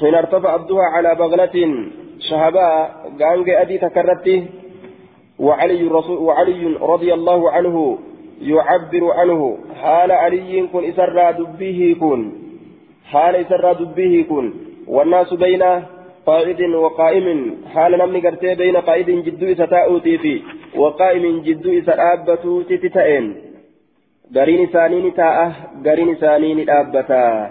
[0.00, 1.72] hin artafa abduhaa calaa baqlatin
[2.28, 2.76] shahabaa
[3.22, 4.36] gaangee adii takkarratti
[5.38, 7.98] وعلي, وعلي رضي الله عنه
[8.40, 12.32] يعبر عنه حال علي كن إسرى دبه كن
[13.04, 14.52] حال إسرى دبه كن
[14.86, 15.62] والناس بين
[16.26, 20.42] قائد وقائم حال نمني قرتي بين قائد جدو إساتاؤتي في
[20.76, 23.34] وقائم جدو إساتابتو تتتئن
[24.36, 25.52] قرين ثانين تاءه
[25.86, 27.50] قرين ثانين أبتا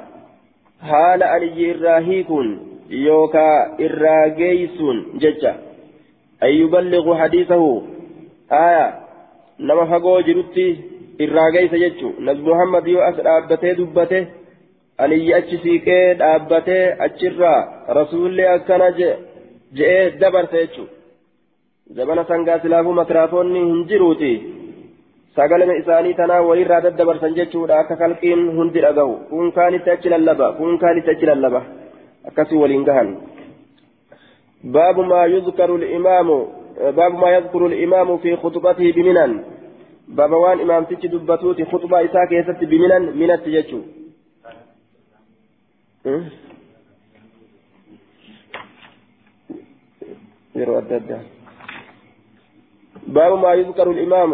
[0.81, 2.47] حال علي الراهي كن
[2.89, 5.53] يوكا الراجيسون ججا
[6.43, 7.81] أن يبلغ حديثه
[8.51, 8.87] آية
[11.19, 14.19] irraa geessa jechuun nabi muhammad yoo as dhaabbatee dubbate
[15.03, 17.59] aliyyi achi siiqee dhaabbatee achirraa
[17.97, 20.89] rasuullee akkana je'ee dabarsa jechuun
[21.97, 24.31] zabana sangaa silaafuu makiraafoonni hin jiruuti
[25.35, 30.81] sagalama isaanii tanaa walirraa daddabarsan jechuudha akka kalqiin hundi dhagahu kun kaanitti achi lallaba kun
[30.83, 31.61] kaanitti achi lallaba
[32.31, 33.15] akkasii waliin gahan
[34.75, 36.37] baabu maa yuzkaru imaamu
[36.77, 39.43] باب ما يذكر الإمام في خطبته بمنن
[40.07, 43.81] باب وان إمام تجي دبتوتي خطبة إساك يست بمنن من التججو
[53.17, 54.29] باب ما يذكر الإمام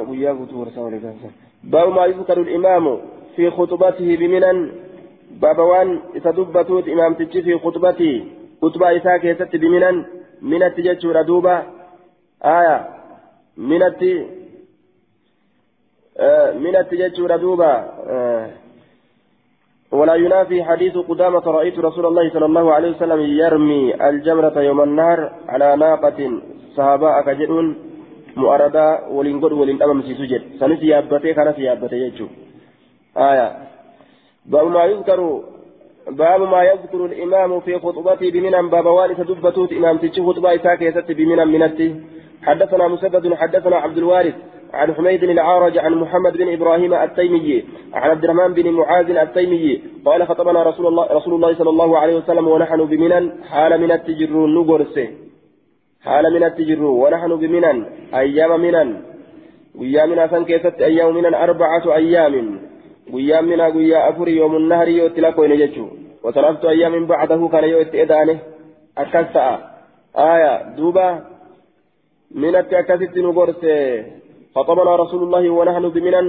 [1.63, 2.85] باب ما يذكر الإمام
[3.35, 4.71] في خطبته بمنن.
[5.41, 8.13] باب وان إتدبتوت إمام تجي في خطبته
[8.61, 10.05] خطبة إساك يست بمنن.
[10.41, 11.63] من التججو ردوبة
[12.43, 12.77] آية.
[13.57, 14.03] منت
[16.19, 17.73] آه منت جتشور دوبا
[18.07, 18.49] آه.
[19.91, 25.31] ولا ينافي حديث قدامة رأيت رسول الله صلى الله عليه وسلم يرمي الجمرة يوم النهر
[25.47, 26.41] على ناقة.
[26.75, 27.21] صحاباء
[28.43, 32.27] مؤردا ولنقر ولنأمم في سجد سنسي يابتي كان في يابتي يجو
[33.29, 33.47] آية
[34.51, 35.19] باب ما يذكر
[36.21, 41.47] باب ما يذكر الإمام في خطبته بمنن باب والد دبتوت إمام تجي خطبة إساك بمنن
[41.47, 41.89] منتي
[42.47, 44.35] حدثنا مسدد حدثنا عبد الوارث
[44.73, 47.63] عن حميد العارج عن محمد بن إبراهيم التيمي
[47.93, 52.15] عن عبد الرحمن بن معاذ التيمي قال خطبنا رسول الله رسول الله صلى الله عليه
[52.15, 54.97] وسلم ونحن بمنن حال من التجر نغرس
[56.05, 57.77] حال من التجر ونحن بمنن
[58.13, 58.89] أيام منن
[59.79, 62.59] ويامنا سن كيست أيام منن اربعه أيام
[63.13, 65.85] ويامنا ويا افر يوم النهر يوتلكو نجتو
[66.23, 68.37] وثلاثه أيام بعده كان يوتي ادانه
[68.97, 69.45] اكسا
[70.15, 71.07] آية دوبا
[72.41, 73.63] منت أكثت نبرس
[74.55, 76.27] خطبنا رسول الله ونحن بمنن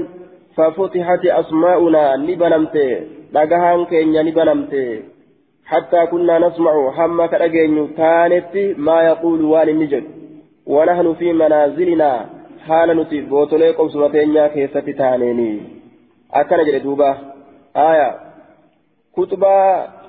[0.56, 2.76] ففتحت أسماؤنا نبنمت
[3.34, 4.74] لقهان كينيا نبنمت
[5.69, 10.03] حتى كنا نسمع حما كأجين كانت ما يقول والي نجد
[10.65, 12.25] ونحن في منازلنا
[12.67, 15.61] حال نتي بوتوليكم سمتين كيسة تانيني
[16.33, 17.09] أكن جل دوبا
[17.75, 18.09] آية
[19.17, 19.55] كتبا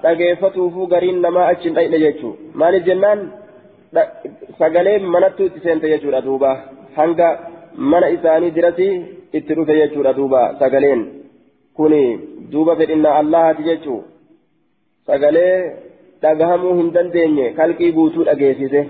[0.03, 3.21] dhageeffatuufuu gariin namaa achi hin dhaqne jechuudha maaliif jennaan
[4.59, 6.51] sagalee manattuu itti seente jechuudha duuba
[6.97, 7.29] hanga
[7.93, 8.89] mana isaanii dirati
[9.39, 11.03] itti dhufe jechuudha duuba sagaleen
[11.81, 12.03] kuni
[12.53, 13.99] duuba fedhinna allahati jechuu
[15.08, 15.56] sagalee
[16.22, 18.84] dhagahamuu hin dandeenye kalqii guutuu dhageessise.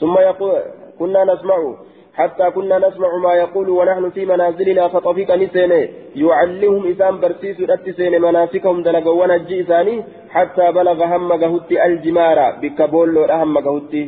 [0.00, 0.62] ثم يقول
[0.98, 1.74] كنا نسمع
[2.14, 8.82] حتى كنا نسمع ما يقول ونحن في منازلنا فطفق نسيني يعلمهم إسام برسيس الأتسين مناسكهم
[8.82, 14.04] دلقوا ونجي إساني حتى بلغ هم قهوتي الجمارة بكبول أهم قهوتي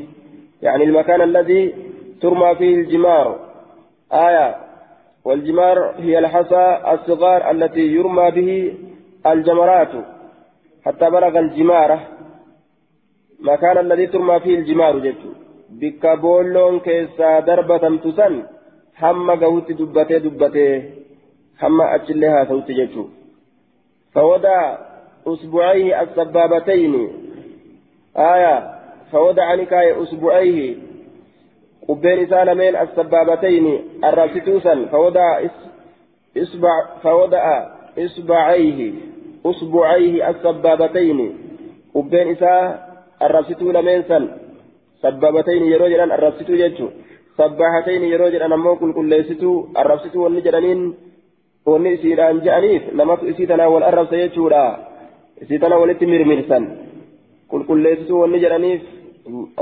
[0.63, 1.75] يعني المكان الذي
[2.21, 3.27] ترمى فيه الجمار
[4.13, 4.57] آية
[5.25, 8.75] والجمار هي الحصى الصغار التي يرمى به
[9.33, 9.93] الجمرات
[10.85, 11.99] حتى بلغ الجمارة.
[13.41, 15.45] مكان الذي ترمى فيه الجمار جدته
[15.81, 18.35] bikka boolloon keessaa darbatamtu san
[19.03, 20.75] hamma gahutti dubbatee dubbatee
[21.63, 23.11] hamma achillee haasawutti jechuu
[24.15, 24.79] فوضع
[25.27, 26.95] أسبوعيه السبابتين.
[28.17, 28.57] آية
[29.13, 30.77] فوضع نكاية أسبوعيه.
[31.89, 33.67] قبين إسالمين السبابتين.
[34.05, 35.41] الراسيتوسا فوضع
[36.37, 37.45] إصبع فوضع
[37.99, 38.93] إصبعيه
[39.47, 41.19] أسبوعيه السبابتين
[41.95, 42.53] قبين إسا
[43.23, 44.25] الراسيتو لمن سن
[45.03, 46.89] سبابتين يرو جدان الربسيتو جيتشو
[47.39, 49.53] سباحتين يرو جدان أمو كل كل ليستو
[52.47, 54.65] جانيف نمت إسيتنا والأرب سيجتشو لا
[55.43, 56.65] إسيتنا ولت مرمرسن
[57.51, 58.83] كل كل ليستو وني جدانيف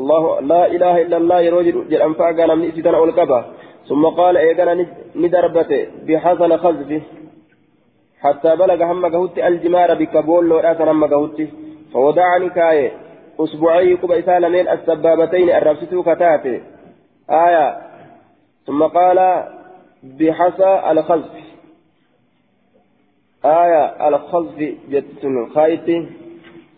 [0.00, 0.22] الله
[0.52, 1.60] لا إله إلا الله يرو
[1.90, 2.68] جدان فاقا من
[3.02, 3.40] والقبا
[3.88, 4.86] ثم قال إيقنا
[5.22, 7.02] ندربته بحصل خزفه
[8.22, 11.48] حتى بلغ هم قهوتي الجمار بكبول لو رأسا هم قهوتي.
[11.92, 12.92] فوضعني كايه
[13.40, 16.60] أسبوعي قبى إسالمين السبابتين الربستو كتاتي.
[17.30, 17.78] آية.
[18.66, 19.18] ثم قال
[20.02, 21.34] بحصى الخزف.
[23.44, 24.08] آية.
[24.08, 24.58] الخزف
[24.90, 26.06] جتن خايتي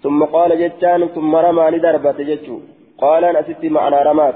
[0.02, 2.58] ثم قال جتان ثم رمى لدربة جتشو
[2.98, 4.34] قال أنا ستي معنى رمات.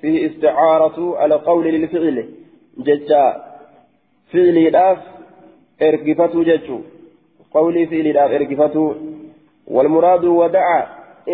[0.00, 2.28] فيه استعارة القول للفعل.
[2.78, 3.44] جتا.
[4.32, 5.13] فعلي الآف
[5.82, 6.78] إرقفته جتشو
[7.54, 8.94] قولي فعلي الآف إرقفته
[9.66, 10.86] والمراد ودعا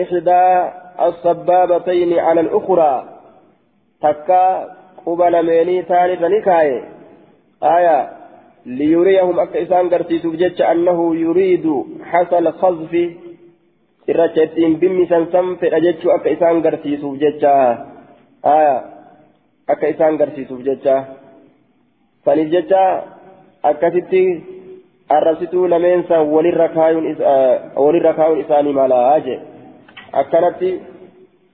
[0.02, 0.70] إحدى
[1.06, 3.08] السبابتين على الأخرى
[4.02, 4.76] تكا
[5.06, 6.88] قبل ميني ثالثا نكاية
[7.62, 8.10] آية
[8.66, 12.94] ليريهم أكا إسان قرتيس بجج أنه يريد حصل خزف
[15.08, 17.44] سنسم في أجج أكا إسان قرتيس بجج
[18.44, 18.84] آية
[19.70, 20.86] أكا إسان قرتيس بجج
[23.64, 24.42] أكا ستي
[25.12, 26.18] الرسيتو لمنسا
[27.76, 29.38] وللركاون إساني مالا أجي
[30.12, 30.70] akkanatti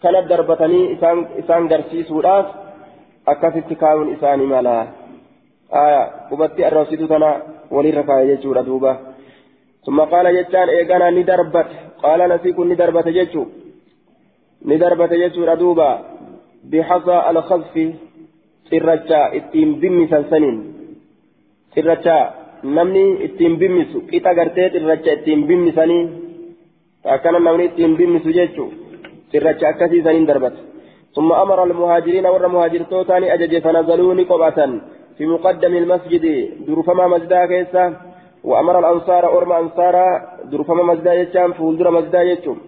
[0.02, 0.92] kana darbatanii
[1.38, 2.46] isaan garsiisuudhaaf
[3.32, 4.76] akkasitti kaayuun isaanii mala
[6.28, 7.30] qubatti arrabsitu tana
[7.70, 8.94] walirra kaaye jechuudha duuba
[9.86, 11.68] ثم قال جتان إيقانا ندربت
[12.02, 13.42] قال نسيكن ندربت جتشو
[14.66, 15.90] ندربت جتشو ردوبا
[16.70, 17.74] بحصى الخزف
[18.70, 20.75] سرجا اتيم بمي سنسنين
[23.26, 26.26] اتيم بمي سو كتا غرتيت الرجا اتيم بمي سنين
[27.06, 28.70] akkana namni ittiin bimmisu jechuun
[29.30, 30.60] sirracha akkasii saniin darbata.
[31.16, 34.58] ثم أمر المهاجرين ور مهاجرتوتان أجج فنزلوا نقبة
[35.16, 36.24] في مقدم المسجد
[36.68, 37.84] درفما مسجدا كيسا
[38.44, 40.08] وأمر الأنصار أرم أنصارا
[40.52, 42.58] درفما مسجدا يجام فولدر مسجدا يجام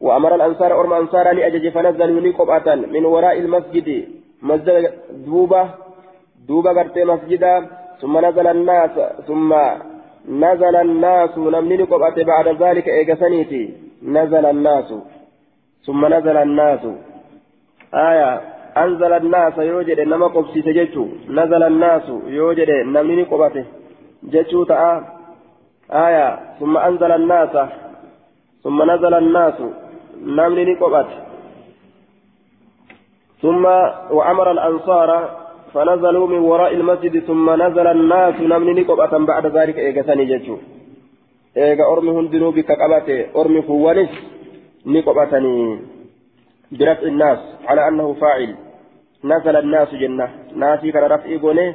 [0.00, 3.88] وأمر الأنصار أرم أنصارا لأجج فنزلوا نقبة من وراء المسجد
[4.42, 4.90] مسجد
[5.26, 5.62] دوبة
[6.48, 7.54] دوبة قرتي مسجدا
[8.00, 8.90] ثم نزل الناس
[9.26, 9.54] ثم
[10.28, 14.94] نزل الناس نمني نقبة بعد ذلك إيجاسانيتي نزل الناس
[15.86, 16.80] ثم نزل الناس.
[17.94, 18.40] آية
[18.76, 23.64] أنزل الناس يوجد نما قبسي تججو نزل الناس يوجد نمني قبته
[24.22, 25.04] ججو تآ
[25.90, 27.54] آية ثم أنزل الناس
[28.64, 29.58] ثم نزل الناس
[30.38, 31.18] نمني قبته
[33.42, 33.64] ثم
[34.16, 35.10] وأمر الأنصار
[35.72, 40.26] فنزلوا من وراء المسجد ثم نزل الناس نمني قبة بعد ذلك إيجاساني
[41.56, 44.12] eega ormi hundinuu bikka qabate ormi kuwwanis
[44.84, 45.78] ni qophatanii
[46.72, 48.54] برفع الناس على أنه فاعل.
[49.24, 50.28] نزل الناس جنة.
[50.56, 51.74] ناسي كان رفع قونه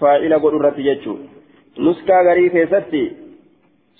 [0.00, 1.16] فاعل قول رتيجو
[1.78, 3.12] نسكا غريب ستي.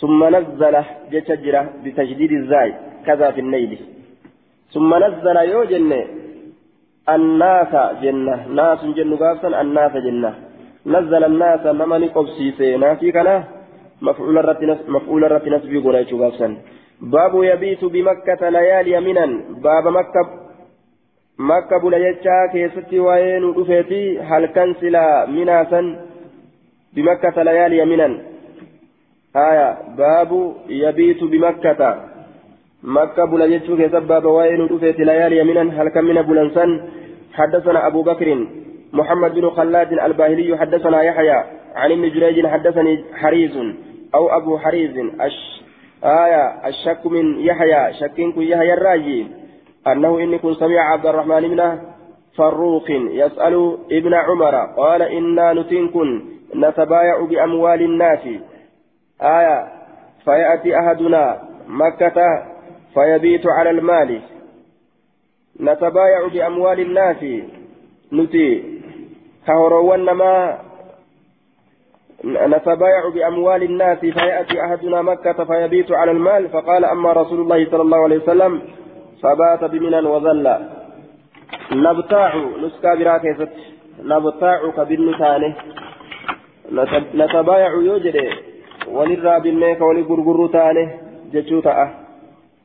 [0.01, 0.75] ثم نزل
[1.13, 2.75] جتجرة بتجديد الزاي.
[3.07, 3.79] كذا في النيل.
[4.75, 5.63] ثم نزل يو
[7.09, 8.47] الناس جنة.
[8.49, 10.35] ناس جنة قابسا الناس جنة.
[10.87, 11.23] نزل
[11.79, 13.45] نمني قبسيسي ناسي كنا
[14.03, 16.57] مفعول الرت مفعول الرت نسبي قريش قابسا
[17.01, 19.27] باب يبيت بمكة ليالي منا.
[19.65, 20.23] باب مكة
[21.39, 24.21] مكة بلجتشا كيستي وين ودفيتي.
[24.21, 25.81] هل كنسلا مناسا
[26.95, 28.19] بمكة ليالي منا؟
[29.37, 29.69] آية.
[29.99, 30.31] باب
[30.69, 32.12] يبيت بمكة.
[32.83, 36.67] مكة بلجتشو كيسب باب وين ودفيتي ليالي منا هل كان من بلنسا
[37.33, 38.47] حدثنا أبو بكر
[38.93, 43.57] محمد بن خلاد الباهلي حدثنا يحيى عن ابن جريج حدثني حريز
[44.15, 45.63] أو أبو حريز أش
[46.05, 49.27] آية الشك من يحيى شكين يحيى الراجي
[49.87, 51.79] أنه إني كن سمع عبد الرحمن بن
[52.37, 56.23] فروق يسأل ابن عمر قال إنا نتنكن
[56.57, 58.25] نتبايع بأموال الناس
[59.23, 59.69] آية
[60.25, 62.52] فيأتي أحدنا مكة
[62.95, 64.21] فيبيت على المال.
[65.61, 67.25] نتبايع بأموال الناس.
[68.13, 68.81] نتي.
[69.47, 70.59] كهروان ما
[72.25, 73.99] نتبايع بأموال الناس.
[73.99, 76.49] فيأتي أحدنا مكة فيبيت على المال.
[76.49, 78.63] فقال أما رسول الله صلى الله عليه وسلم
[79.23, 80.47] فبات بمنى وظل.
[81.73, 83.53] نبتاع نسكا براكزت
[84.03, 85.55] نبتاع كبن ثاني.
[87.15, 88.17] نتبايع يوجد.
[88.89, 90.85] وللرا بنيك ولغرغر ثاني.
[91.33, 92.02] جتشوتا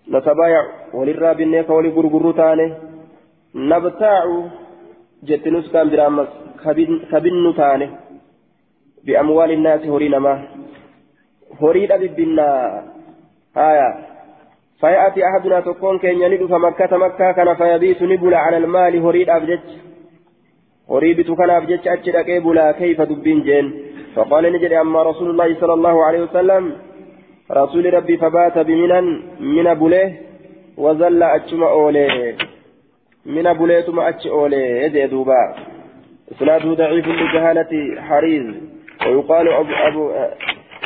[0.09, 0.63] نتبايع
[0.95, 2.75] وللرا بنيك ولغرغر ثاني
[3.55, 4.25] نبتاع
[5.23, 6.29] جت نسكا برامس
[7.11, 7.89] كبن ثاني
[9.05, 10.35] بأموال الناس هورينا ما
[11.61, 12.49] هوريد ببنا
[13.57, 13.89] آية
[14.81, 19.69] فيأتي أحدنا تكون كين يلد فمكة مكة كان فيبيت نبلا على المال هوريد أبجج
[20.91, 23.67] هوريد كان أبجج أجد بلا كيف دبين جين
[24.15, 26.73] فقال نجد أما رسول الله صلى الله عليه وسلم
[27.52, 29.02] رسول ربي فبات بمنا
[29.40, 30.22] من بليه
[30.78, 32.36] وزل أجم أوليه.
[33.26, 34.82] من بليتم أج أوليه.
[34.84, 35.56] يدي دوبا.
[36.32, 38.46] إسناده ضعيف لجهالة حريز.
[39.06, 40.12] ويقال أبو, أبو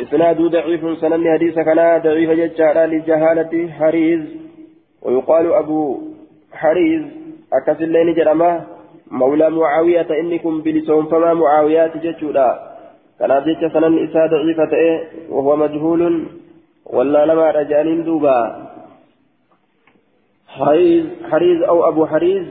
[0.01, 4.21] إسناد ضعيف سنن حديث كان ضعيف ججارا لجهالة حريز.
[5.01, 5.97] ويقال أبو
[6.53, 7.01] حريز.
[7.53, 8.65] أكس اللين جرما.
[9.11, 12.59] مولى معاوية إنكم بلسون فما معاويات ججودا
[13.19, 14.73] كان جج سنن إسا ضعيفة
[15.29, 16.25] وهو مجهول.
[16.85, 18.39] ولا لما رجال دوبا.
[20.47, 22.47] حريز حريز أو أبو حريز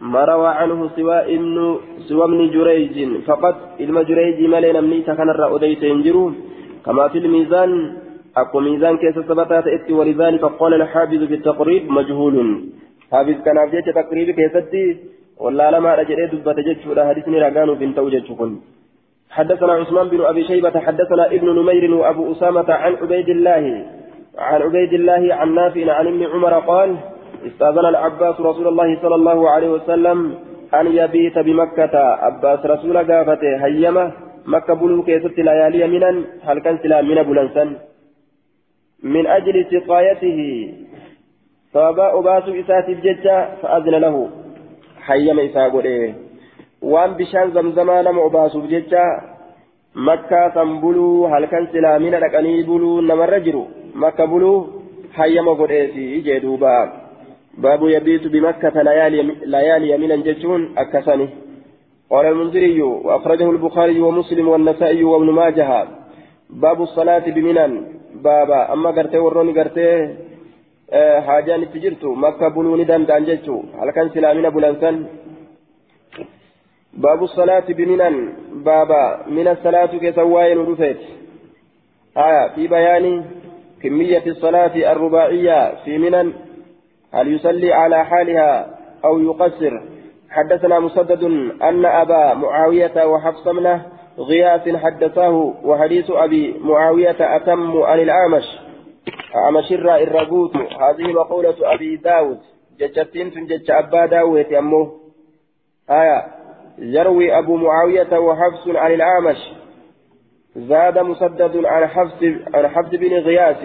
[0.00, 1.56] ما روى عنه سوى ابن
[2.08, 2.96] سوى ابن جريج.
[3.26, 5.84] فقط علم جريج ملينا منيت كان الرأوديت
[6.84, 7.96] كما في الميزان
[8.36, 12.36] أكو ميزان كيس ثبتات إتي ولذلك قال الحافظ في التقريب مجهول.
[13.12, 14.96] حافظ كان أبجيت تقريب كيستي
[15.38, 18.30] ولا لما رجل دبت جتش ولا حديثني رقانو بنت وجتش
[19.34, 23.84] حدثنا عثمان بن أبي شيبة حدثنا ابن نمير وأبو أسامة عن عبيد الله
[24.38, 26.96] عن عبيد الله عن نافع عن ابن عمر قال
[27.46, 30.34] استأذن العباس رسول الله صلى الله عليه وسلم
[30.74, 31.96] أن يبيت بمكة.
[31.98, 34.12] عباس رسول قافته هيمة.
[34.46, 37.64] مكة بلو كيست ليالي منا هل كان سلا من بلنسا
[39.02, 40.40] من أجل سقايته.
[41.72, 44.30] فأبا أباس إسات الججة فأذن له.
[45.06, 45.86] هيمة إساقل
[47.54, 49.04] زمزما نم أباس الججة
[49.94, 53.64] مكة تنبلو هل كان سلا من لكني بلو نمر جرو
[53.94, 54.66] مكة بلو
[55.14, 56.76] هيمة قل إيه جدوبا
[57.58, 59.22] باب يبيت بمكة ليالي,
[59.52, 61.28] ليالي يمينا جتون أكسني
[62.10, 65.68] قال المنذري وأخرجه البخاري ومسلم والنسائي وابن ماجه
[66.50, 67.66] باب الصلاة بمنى
[68.24, 69.88] بابا أما قرتي وروني قرتي
[71.26, 74.96] حاجان تجرتو مكة بلوني دان دان جتو هل كان سلامين بلانسان
[76.96, 81.00] باب الصلاة بمنى بابا من الصلاة كسواين ودفت
[82.16, 83.24] آية في بيان
[83.82, 86.32] كمية الصلاة الرباعية في منى
[87.12, 89.80] هل يصلي على حالها أو يقصر؟
[90.30, 91.24] حدثنا مسدد
[91.62, 93.86] أن أبا معاوية وحفص منه
[94.18, 98.44] غياث حدثاه وحديث أبي معاوية أتم عن الأعمش.
[99.34, 102.38] أعمش الرقوت هذه مقولة أبي داود.
[102.80, 104.92] جتتين تنجج أبا داود أمه
[105.90, 106.43] آية.
[106.78, 109.36] يروي أبو معاوية وحفص عن الأعمش
[110.56, 112.22] زاد مسدد عن حفص
[112.54, 113.64] عن حفص بن غياث.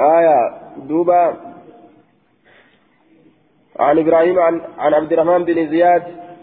[0.00, 1.36] آية دوبا
[3.78, 6.02] عن إبراهيم عن, عن عبد الرحمن بن زياد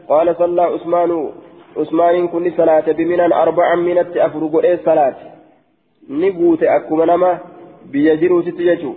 [0.09, 1.31] قال صلى عثمان
[1.77, 5.15] عثمان كن صلاة بمنا أربعا من أفرق إيه صلاة.
[6.09, 7.39] نقوت أكما نما
[7.85, 8.95] بيجروا ستججو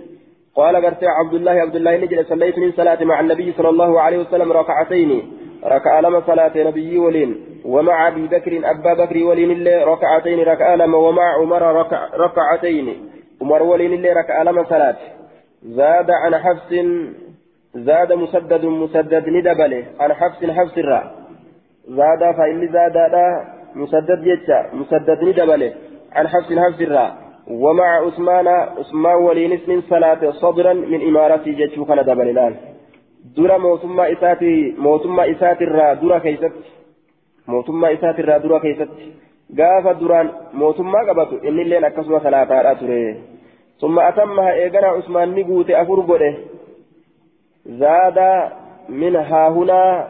[0.55, 4.17] قال قرت عبد الله عبد الله نجل صليت من صلاة مع النبي صلى الله عليه
[4.17, 5.31] وسلم ركعتين.
[5.63, 10.97] ركع لما صلاة نبي ولين ومع أبي بكر أبا بكر ولين الله ركعتين ركع لما
[10.97, 13.09] ومع عمر ركع ركعتين.
[13.41, 14.95] عمر ولين اللي ركع لما صلاة.
[15.63, 16.71] زاد عن حفص
[17.75, 19.83] زاد مسدد مسدد ندبله.
[19.99, 21.05] عن حفص حفص الراء
[21.87, 22.97] زاد فإن زاد
[23.75, 25.73] مسدد جتا مسدد ندبله.
[26.11, 32.05] عن حفص حفص الراء ومع عثمان عثمان ولين اسم صلاة صدرا من إمارة جتشو كان
[32.05, 32.55] دبل الآن
[33.35, 36.71] dura mootummaa isaati mootummaa isaatirraa dura keessatti
[37.45, 39.11] mootummaa isaatirraa dura keessatti
[39.59, 40.31] gaafa duraan
[40.61, 43.01] mootummaa qabatu inni illeen akkasuma salaataadha ture
[43.81, 45.99] ثم أتمها إيقنا عثمان نقوت أفر
[47.65, 48.19] زاد
[48.89, 50.07] منها هنا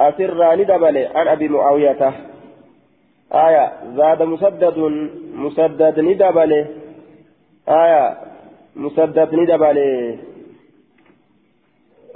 [0.00, 2.12] أسر ندبل عن أبي معاوية
[3.32, 4.78] آية زاد مسدد
[5.34, 6.66] مسدد ندبله
[7.68, 8.18] آية
[8.76, 10.18] مسدد ندبله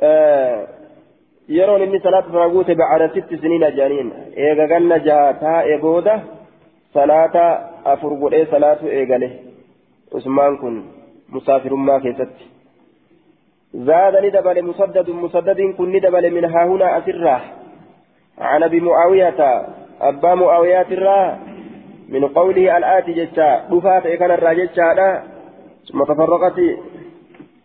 [0.02, 0.66] آه
[2.02, 6.14] salaata sana guute bacada sitti siniina jedhaniin eega ganna jaha taa'e booda
[6.94, 7.44] salaata
[7.92, 9.28] afur godhee salaatu eegale
[10.18, 10.74] usmaan kun
[11.34, 12.50] musaafirummaa keessatti
[13.90, 17.40] zaada ni dabale musaddadun musaddadiin kun ni dabale min haahunaa asirraa
[18.38, 19.66] عن ابي معاويه
[20.00, 21.38] ابا معاويه الرا
[22.08, 25.22] من قوله الاتي جتا دفات كان الراجتا
[25.88, 26.58] ثم تفرقت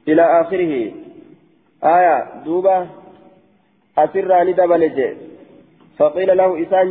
[0.07, 0.91] إلى اخره
[1.83, 2.87] آية دوبة
[3.97, 5.09] أسرى ندبل جي
[5.97, 6.87] فقيل له إسان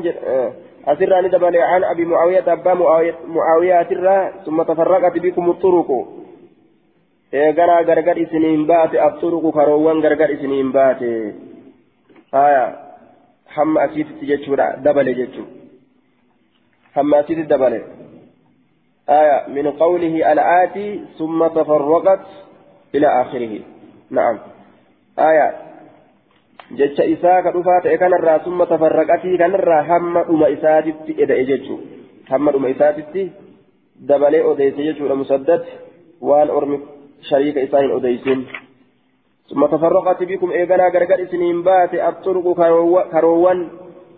[0.86, 2.74] أسرى ندبل عن أبي معاوية أبا
[3.26, 6.09] معاوية أسرى ثم تفرقت بكم الطرق
[7.34, 11.03] إيغانا غرغر إسنين بات الطرق كروان غرغر إسنين بات
[12.34, 12.89] آية
[13.51, 15.44] حم أسيت تجتشورا دبل جتشو
[16.94, 17.74] حم أسيت دبل
[19.09, 22.26] آية من قوله الآتي ثم تفرقت
[22.94, 23.61] إلى آخره
[24.11, 24.38] نعم
[25.18, 25.70] آية
[27.14, 32.68] isaa ka dhufaa ta'e kanarraa summa tafarraqatii kanarraa hamma dhuma isaatitti eda'e jechuudha hamma dhuma
[32.68, 33.32] isaatitti
[34.09, 35.64] dabalee odeesse jechuudha musaddad
[36.28, 36.78] waan ormi
[37.30, 38.46] shariika isaa hin odeysin
[39.49, 42.45] ثم تفرقت بكم إيغانا غرغر سنين بات الطرق
[43.13, 43.59] كروان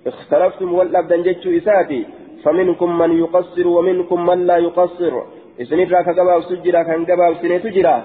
[0.07, 2.01] اختلفتم والأبدان جتشو إساتي
[2.43, 5.13] فمنكم من يقصر ومنكم من لا يقصر
[5.61, 7.97] إسنين راك قباب سجرا كان قباب سنين تجرا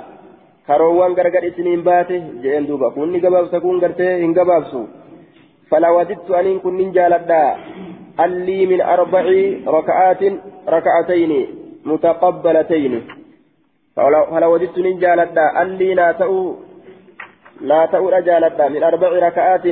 [0.67, 4.83] karoowwan gargar isiniin baate jeen duuba kunni gabaabsa kun gartee hin gabaabsu
[5.73, 7.45] فلا وددت أن كن جالدا
[8.21, 9.25] ألي من أربع
[9.67, 10.23] ركعات
[10.69, 11.33] ركعتين
[11.85, 12.93] متقبلتين
[13.97, 16.57] فلا وددت أن جالدا ألي لا تأو
[17.62, 19.66] لا تأو رجالدا من أربع ركعات.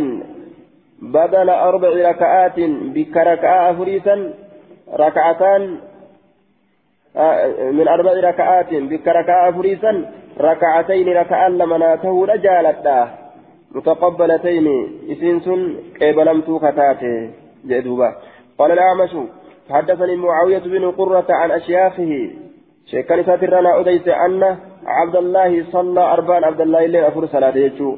[1.02, 2.60] بدل أربع ركعات
[2.96, 4.34] بك ركعة فريسا
[4.94, 5.78] ركعتان
[7.72, 13.10] من أربع ركعات بك ركعة فريسا ركعتين ركعا لما ناته رجالتا
[13.72, 14.68] متقبلتين.
[15.12, 17.30] إسنسن قبلمت كتاته.
[17.66, 18.16] جدوبا
[18.58, 19.14] قال الأعمش
[19.70, 22.30] حدثني معاوية بن قرة عن أشياخه.
[22.86, 27.98] شيخان ساترنا أديس أن عبد الله صلى أربعا عبد الله الليل أفر صلاة يجو.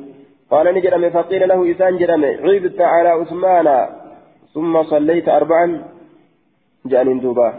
[0.51, 3.89] قال نجرم فقيل له إسان جرم عبدت على عثمان
[4.53, 5.83] ثم صليت أربعا
[6.85, 7.53] جانين دوبا.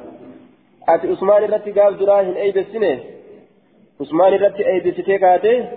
[0.88, 2.98] أتي عثمان التي قال دراهن أي بالسنة
[4.00, 5.68] عثمان التي أي بستيكاته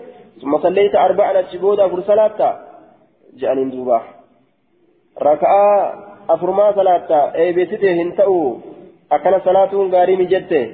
[0.42, 2.50] ثم صليت أربعا أتشبودا فرسلاتا
[3.40, 4.02] جانين دوبا.
[5.22, 5.68] ركعة
[6.30, 8.58] أفرما صلاتا أي بستي هنتأو
[9.12, 10.74] أكن صلاة غاري مجته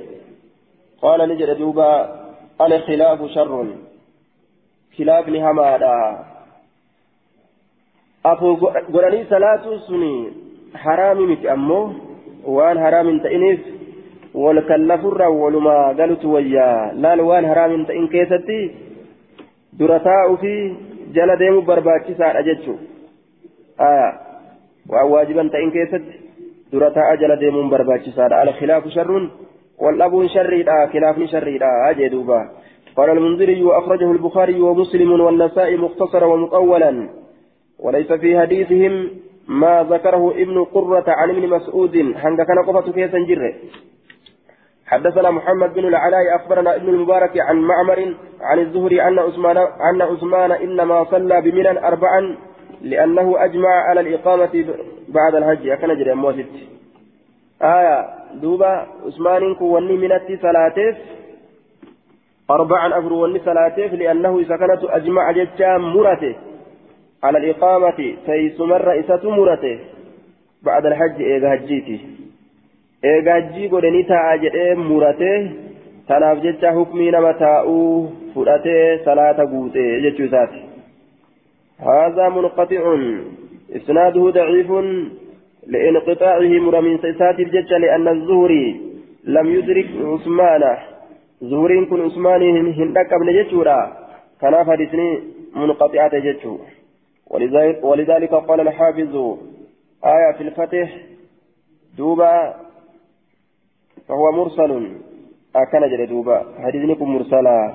[1.01, 1.91] قال نجد دوبا.
[2.61, 3.65] الخلاف شر.
[4.97, 6.25] خلاف لهمادا.
[8.25, 8.55] أفو
[8.93, 10.31] قرآني صلاة سني
[10.75, 11.93] حرامي مت أمو.
[12.45, 13.59] وان حرام تئنيف
[14.33, 16.91] والكلفر ولما قالت ويا.
[16.93, 18.61] لا وان حرام تئن كيستي.
[19.73, 20.75] درتاء في
[21.13, 22.75] جل ديم برباكي سار أجتشو
[23.79, 24.11] آه.
[24.89, 26.19] وان واجبا تئن كيستي.
[26.73, 28.41] درتاء جل ديم برباكي سار.
[28.41, 29.29] الخلاف شر.
[29.81, 32.49] والأبو شريدا خلاف شريدا أجدوبا
[32.97, 37.09] قال المنذري وأخرجه البخاري ومسلم والنسائي مختصرا ومطولا.
[37.79, 39.09] وليس في حديثهم
[39.47, 41.95] ما ذكره ابن قرة عن ابن مسعود.
[42.15, 43.53] حنك كان قفة كيسا جره
[44.87, 50.51] حدثنا محمد بن العلاء أخبرنا ابن المبارك عن معمر عن الزهري أن عثمان أن عثمان
[50.51, 52.37] إنما صلى بمنى أربعا
[52.81, 54.65] لأنه أجمع على الإقامة
[55.07, 55.67] بعد الحج.
[55.69, 56.45] أكن جري موسد
[57.61, 60.95] آية دوبا عثمان كوني منتي صلاتيف
[62.51, 66.35] أربعا أفر وني صلاتيف لأنه إذا كانت أجمع جتام مرته.
[67.23, 69.79] على الإقامة تيسمر رئيسة مرته.
[70.63, 71.99] بعد الحج إيغا هجيتي
[73.05, 75.51] إيغا هجي قدني تاجئ مرته.
[76.07, 78.05] تناف جتا حكمي نما تاؤ
[78.35, 80.63] فرته صلاة قوته جتشو ساتي
[81.79, 82.97] هذا منقطع.
[83.75, 84.71] إسناده ضعيف.
[85.67, 88.81] لانقطاعه مرمين سيسات الجج لأن الزهري
[89.23, 90.77] لم يدرك عثمان.
[91.41, 92.41] زهرين كن عثمان
[92.79, 93.79] هندك ابن ججورا
[94.41, 95.09] كان حديثني
[95.55, 96.57] منقطعة ججو
[97.27, 99.15] ولذلك, ولذلك قال الحافظ
[100.05, 100.97] آية في الفتح
[101.97, 102.53] دوبا
[104.07, 104.71] فهو مرسل.
[105.55, 106.45] أكن جل دوبا.
[106.63, 107.73] حديثنكم مرسلا.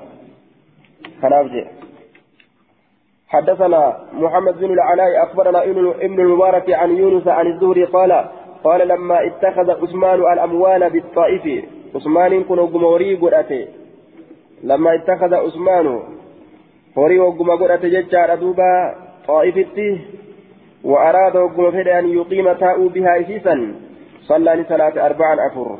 [1.21, 1.33] كان
[3.33, 5.63] حدثنا محمد بن العلاء أخبرنا
[6.01, 8.25] ابن المبارك عن يونس عن الزهري قال
[8.63, 11.65] قال لما اتخذ عثمان الأموال بالطائف
[11.95, 13.67] عثمان كن غموري قرأته
[14.63, 15.99] لما اتخذ عثمان
[16.97, 18.95] هوري وقم قرأته ججار دوبا
[19.27, 19.99] طائفتي
[20.83, 23.73] وأراد وقم فد أن يقيم تاء بها إسيسا
[24.21, 25.77] صلى صلاة أربعا أفر.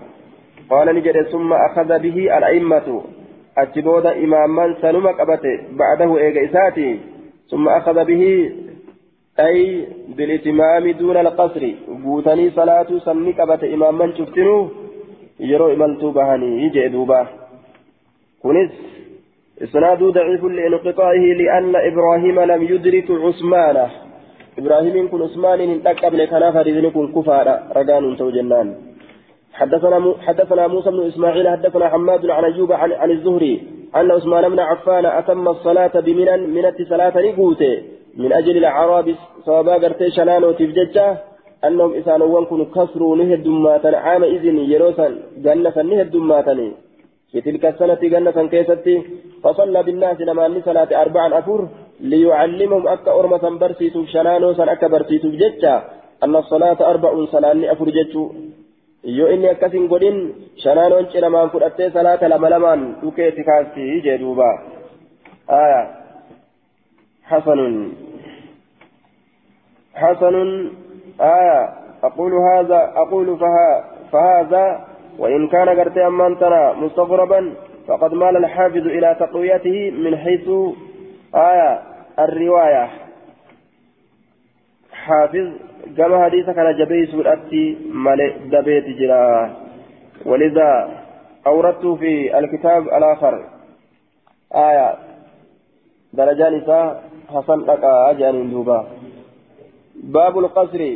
[0.69, 3.01] قال نجد ثم أخذ به الأئمة
[3.57, 7.12] أتبود إماما سنما قبته بعده إيغا إساتي.
[7.51, 8.51] ثم أخذ به
[9.39, 9.87] أي
[10.17, 11.63] بالإتمام دون القصر.
[11.87, 14.69] بوتني صلاة سني قبته إماما شفتنو
[15.39, 17.27] يرو إمالتو بهني يجي دوبا.
[18.43, 18.71] كنس
[19.63, 23.77] إسناد ضعيف لانقطاعه لأن إبراهيم لم يدرك عثمان.
[24.59, 28.67] إبراهيم كن عثمان إن تقبل كان فريدن كن كفارا رجان تو جنان.
[29.53, 33.82] حدثنا حدثنا موسى بن إسماعيل حدثنا حماد عن أيوب عن الزهري.
[33.95, 37.73] أن عثمان بن عفان أتم الصلاة بمنا من صلاة نقوته.
[38.17, 39.15] من أجل الأعراب
[39.45, 41.17] صوابا قرتي شنان وتفججة
[41.67, 45.07] أنهم إسانوان كن كسروا نهد دماتا عام إذن يروسا
[45.45, 46.71] جنة نهد دماتني
[47.31, 48.95] في تلك السنة جنة كيستي
[49.43, 51.67] فصلى بالناس لما صلاة أربعا أفر
[51.99, 55.29] ليعلمهم أكا أرمة برسيتو شنانو سن أكا برسيتو
[56.23, 58.23] أن الصلاة أربع صلاة أفر جتو
[59.03, 60.17] yoo inni akkasin godhin
[60.63, 64.49] shanaanoon cinamaan fudhattee salaata lama lamaan dhukeetti kaasti jee duuba
[65.47, 65.81] aya
[67.31, 67.75] hasanun
[70.01, 70.49] hasanun
[71.19, 71.59] aya
[72.01, 73.37] aqulu haza aqulu
[74.11, 74.65] fahaza
[75.19, 77.53] وإن كان قرت أمان ترى مستغربا
[77.87, 80.47] فقد مال الحافظ إلى تقويته من حيث
[81.35, 81.81] آية
[82.19, 82.89] الرواية
[84.91, 85.47] حافظ
[85.97, 89.55] كما حديث كان جبيس الأتي مال دبيت جرا
[90.25, 90.89] ولذا
[91.47, 93.45] أوردت في الكتاب الآخر
[94.55, 94.95] آية
[96.13, 96.61] درجان
[97.29, 98.87] حسن لك أجان دوبا
[99.95, 100.95] باب القصر